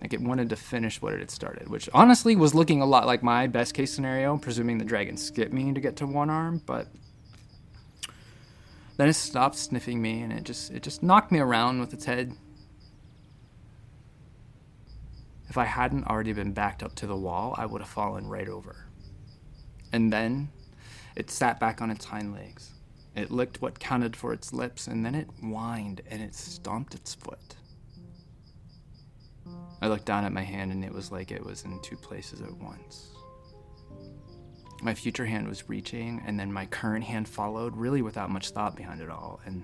[0.00, 3.06] Like it wanted to finish what it had started, which honestly was looking a lot
[3.06, 6.62] like my best case scenario, presuming the dragon skipped me to get to one arm,
[6.66, 6.88] but
[9.00, 12.04] then it stopped sniffing me and it just it just knocked me around with its
[12.04, 12.34] head.
[15.48, 18.46] If I hadn't already been backed up to the wall, I would have fallen right
[18.46, 18.84] over.
[19.90, 20.50] And then
[21.16, 22.72] it sat back on its hind legs.
[23.16, 27.14] It licked what counted for its lips, and then it whined and it stomped its
[27.14, 27.56] foot.
[29.80, 32.42] I looked down at my hand and it was like it was in two places
[32.42, 33.09] at once.
[34.82, 38.76] My future hand was reaching, and then my current hand followed, really without much thought
[38.76, 39.40] behind it all.
[39.44, 39.62] And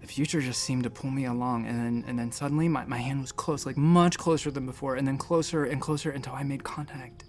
[0.00, 2.98] the future just seemed to pull me along, and then and then suddenly my, my
[2.98, 6.44] hand was close, like much closer than before, and then closer and closer until I
[6.44, 7.24] made contact.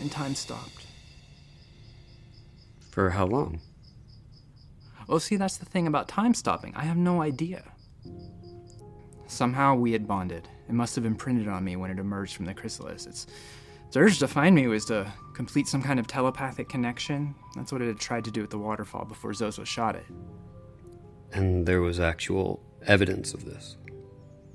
[0.00, 0.86] And time stopped.
[2.90, 3.60] For how long?
[5.06, 6.74] Well, see, that's the thing about time stopping.
[6.76, 7.64] I have no idea.
[9.26, 10.48] Somehow we had bonded.
[10.68, 13.06] It must have imprinted on me when it emerged from the chrysalis.
[13.06, 13.26] Its,
[13.90, 17.34] its urge to find me was to complete some kind of telepathic connection.
[17.56, 20.06] That's what it had tried to do at the waterfall before Zozo shot it.
[21.32, 23.78] And there was actual evidence of this?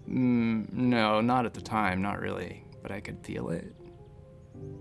[0.09, 2.63] Mm, no, not at the time, not really.
[2.81, 3.75] But I could feel it.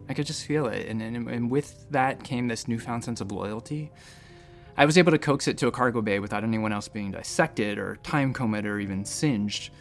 [0.08, 0.86] I could just feel it.
[0.86, 3.90] And, and, and with that came this newfound sense of loyalty.
[4.76, 7.76] I was able to coax it to a cargo bay without anyone else being dissected
[7.76, 9.72] or time combed or even singed.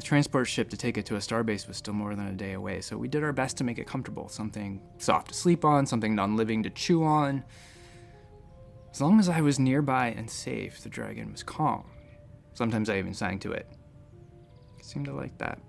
[0.00, 2.54] The transport ship to take it to a starbase was still more than a day
[2.54, 4.30] away, so we did our best to make it comfortable.
[4.30, 7.44] Something soft to sleep on, something non living to chew on.
[8.90, 11.84] As long as I was nearby and safe, the dragon was calm.
[12.54, 13.68] Sometimes I even sang to it.
[14.78, 15.60] It seemed to like that.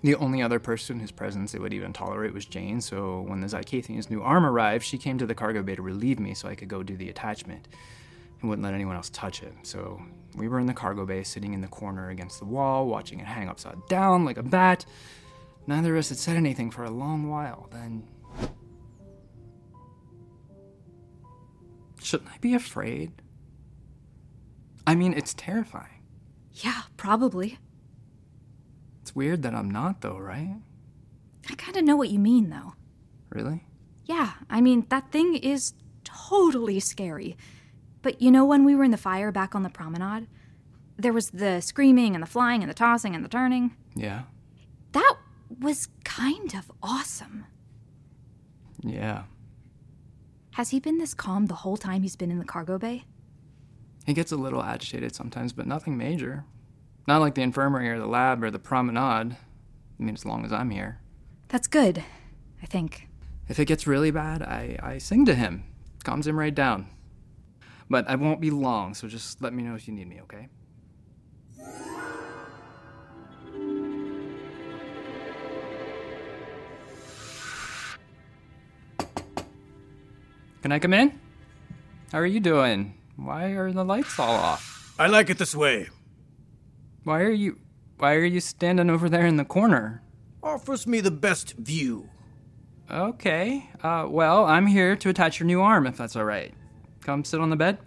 [0.00, 3.48] The only other person whose presence it would even tolerate was Jane, so when the
[3.48, 6.54] Zycathian's new arm arrived, she came to the cargo bay to relieve me so I
[6.54, 7.68] could go do the attachment
[8.40, 9.52] and wouldn't let anyone else touch it.
[9.62, 10.00] So
[10.34, 13.26] we were in the cargo bay, sitting in the corner against the wall, watching it
[13.26, 14.84] hang upside down like a bat.
[15.66, 17.68] Neither of us had said anything for a long while.
[17.72, 18.08] Then.
[22.00, 23.12] Shouldn't I be afraid?
[24.86, 26.02] I mean, it's terrifying.
[26.52, 27.58] Yeah, probably.
[29.02, 30.56] It's weird that I'm not, though, right?
[31.50, 32.74] I kind of know what you mean, though.
[33.30, 33.64] Really?
[34.04, 35.74] Yeah, I mean, that thing is
[36.04, 37.36] totally scary.
[38.08, 40.28] But you know, when we were in the fire back on the promenade,
[40.96, 43.76] there was the screaming and the flying and the tossing and the turning.
[43.94, 44.22] Yeah.
[44.92, 45.16] That
[45.60, 47.44] was kind of awesome.
[48.82, 49.24] Yeah.
[50.52, 53.04] Has he been this calm the whole time he's been in the cargo bay?
[54.06, 56.46] He gets a little agitated sometimes, but nothing major.
[57.06, 59.36] Not like the infirmary or the lab or the promenade.
[59.36, 60.98] I mean, as long as I'm here.
[61.48, 62.02] That's good,
[62.62, 63.06] I think.
[63.48, 65.64] If it gets really bad, I, I sing to him.
[66.04, 66.88] Calms him right down.
[67.90, 70.48] But I won't be long, so just let me know if you need me, okay?
[80.62, 81.18] Can I come in?
[82.12, 82.94] How are you doing?
[83.16, 84.94] Why are the lights all off?
[84.98, 85.88] I like it this way.
[87.04, 87.58] Why are you
[87.98, 90.02] why are you standing over there in the corner?
[90.42, 92.10] Offers me the best view.
[92.90, 93.70] Okay.
[93.82, 96.54] Uh, well, I'm here to attach your new arm if that's all right.
[97.08, 97.78] Come sit on the bed.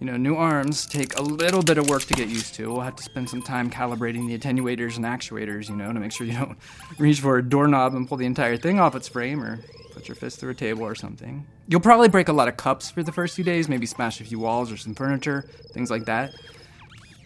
[0.00, 2.70] You know, new arms take a little bit of work to get used to.
[2.70, 6.12] We'll have to spend some time calibrating the attenuators and actuators, you know, to make
[6.12, 6.58] sure you don't
[6.98, 9.60] reach for a doorknob and pull the entire thing off its frame or
[9.94, 11.46] put your fist through a table or something.
[11.68, 14.24] You'll probably break a lot of cups for the first few days, maybe smash a
[14.24, 16.34] few walls or some furniture, things like that.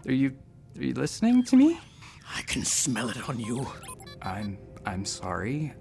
[0.06, 0.36] Are you
[0.76, 1.80] are you listening to me?
[2.32, 3.66] I can smell it on you.
[4.22, 4.56] I'm
[4.86, 5.74] I'm sorry.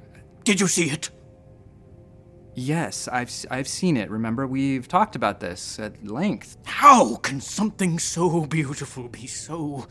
[0.46, 1.12] Did you see it?
[2.60, 4.10] Yes, I've I've seen it.
[4.10, 6.58] Remember, we've talked about this at length.
[6.66, 9.86] How can something so beautiful be so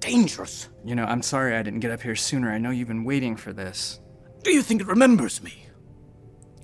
[0.00, 0.70] dangerous?
[0.86, 2.50] You know, I'm sorry I didn't get up here sooner.
[2.50, 4.00] I know you've been waiting for this.
[4.42, 5.66] Do you think it remembers me?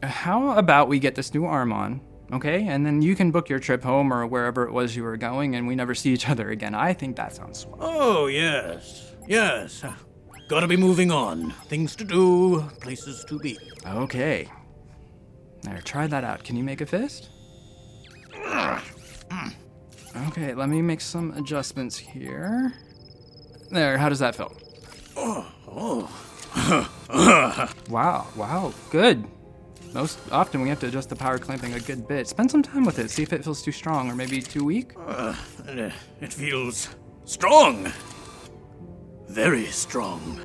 [0.02, 2.00] Uh, how about we get this new arm on,
[2.32, 2.66] okay?
[2.66, 5.54] And then you can book your trip home or wherever it was you were going,
[5.56, 6.74] and we never see each other again.
[6.74, 7.76] I think that sounds swell.
[7.80, 9.14] Oh, yes.
[9.26, 9.84] Yes.
[10.48, 11.50] Gotta be moving on.
[11.66, 13.58] Things to do, places to be.
[13.86, 14.48] Okay.
[15.62, 16.44] There, try that out.
[16.44, 17.30] Can you make a fist?
[20.28, 22.72] Okay, let me make some adjustments here.
[23.70, 24.52] There, how does that feel?
[27.88, 29.26] Wow, wow, good.
[29.94, 32.28] Most often we have to adjust the power clamping a good bit.
[32.28, 34.92] Spend some time with it, see if it feels too strong or maybe too weak.
[35.06, 35.34] Uh,
[36.20, 36.88] it feels
[37.24, 37.90] strong.
[39.28, 40.44] Very strong.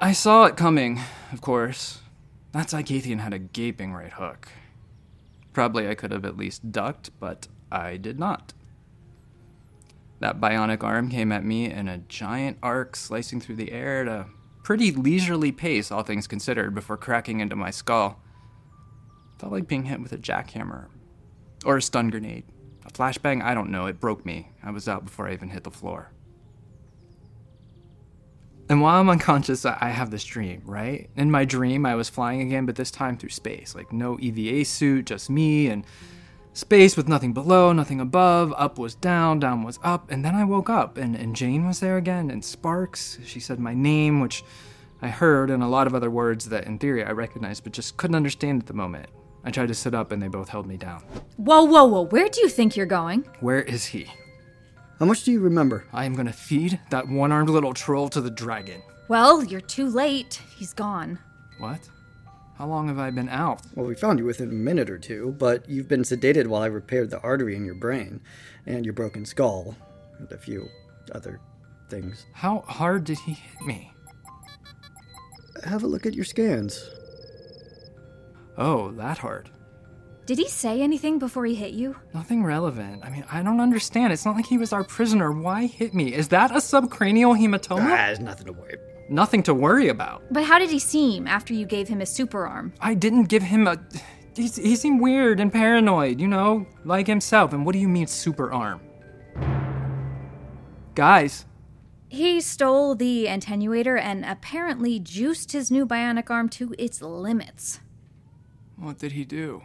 [0.00, 1.00] I saw it coming,
[1.32, 2.00] of course.
[2.52, 4.48] That Zycathian had a gaping right hook.
[5.52, 8.52] Probably I could have at least ducked, but I did not.
[10.20, 14.08] That bionic arm came at me in a giant arc, slicing through the air at
[14.08, 14.26] a
[14.62, 18.20] pretty leisurely pace, all things considered, before cracking into my skull.
[19.38, 20.86] Felt like being hit with a jackhammer.
[21.64, 22.44] Or a stun grenade.
[22.84, 24.50] A flashbang, I don't know, it broke me.
[24.62, 26.13] I was out before I even hit the floor.
[28.68, 31.10] And while I'm unconscious, I have this dream, right?
[31.16, 33.74] In my dream, I was flying again, but this time through space.
[33.74, 35.84] Like, no EVA suit, just me, and
[36.54, 38.54] space with nothing below, nothing above.
[38.56, 40.10] Up was down, down was up.
[40.10, 43.18] And then I woke up, and, and Jane was there again, and Sparks.
[43.24, 44.42] She said my name, which
[45.02, 47.98] I heard, and a lot of other words that in theory I recognized, but just
[47.98, 49.08] couldn't understand at the moment.
[49.44, 51.02] I tried to sit up, and they both held me down.
[51.36, 52.02] Whoa, whoa, whoa.
[52.06, 53.28] Where do you think you're going?
[53.40, 54.10] Where is he?
[55.04, 55.84] How much do you remember?
[55.92, 58.80] I am gonna feed that one armed little troll to the dragon.
[59.06, 60.40] Well, you're too late.
[60.56, 61.18] He's gone.
[61.58, 61.90] What?
[62.56, 63.60] How long have I been out?
[63.74, 66.68] Well, we found you within a minute or two, but you've been sedated while I
[66.68, 68.22] repaired the artery in your brain
[68.64, 69.76] and your broken skull
[70.18, 70.70] and a few
[71.12, 71.38] other
[71.90, 72.24] things.
[72.32, 73.92] How hard did he hit me?
[75.64, 76.82] Have a look at your scans.
[78.56, 79.50] Oh, that hard.
[80.26, 81.96] Did he say anything before he hit you?
[82.14, 83.04] Nothing relevant.
[83.04, 84.12] I mean, I don't understand.
[84.12, 85.30] It's not like he was our prisoner.
[85.32, 86.14] Why hit me?
[86.14, 87.82] Is that a subcranial hematoma?
[87.82, 88.78] Ah, there's nothing to worry
[89.10, 90.22] Nothing to worry about.
[90.30, 92.72] But how did he seem after you gave him his super arm?
[92.80, 93.78] I didn't give him a.
[94.34, 97.52] He, he seemed weird and paranoid, you know, like himself.
[97.52, 98.80] And what do you mean, super arm?
[100.94, 101.44] Guys.
[102.08, 107.80] He stole the attenuator and apparently juiced his new bionic arm to its limits.
[108.76, 109.62] What did he do?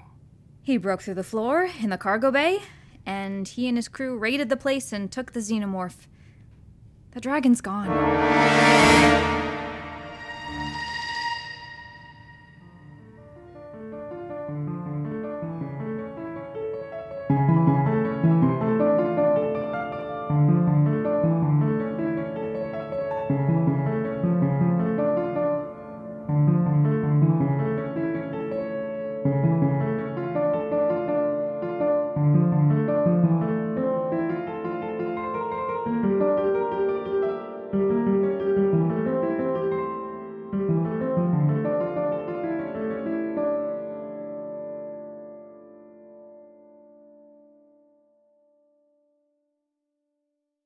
[0.69, 2.61] He broke through the floor in the cargo bay
[3.03, 6.05] and he and his crew raided the place and took the xenomorph.
[7.09, 7.87] The dragon's gone.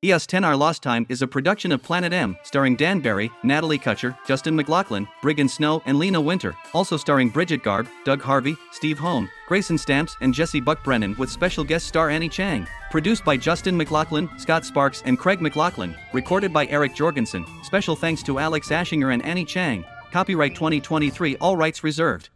[0.04, 3.80] EOS 10 Our Lost Time is a production of Planet M, starring Dan Barry, Natalie
[3.80, 6.54] Kutcher, Justin McLaughlin, Brigham Snow, and Lena Winter.
[6.74, 11.32] Also starring Bridget Garb, Doug Harvey, Steve Hone, Grayson Stamps, and Jesse Buck Brennan, with
[11.32, 12.68] special guest star Annie Chang.
[12.92, 15.96] Produced by Justin McLaughlin, Scott Sparks, and Craig McLaughlin.
[16.12, 17.46] Recorded by Eric Jorgensen.
[17.64, 19.86] Special thanks to Alex Ashinger and Annie Chang.
[20.12, 22.30] Copyright 2023, all rights reserved.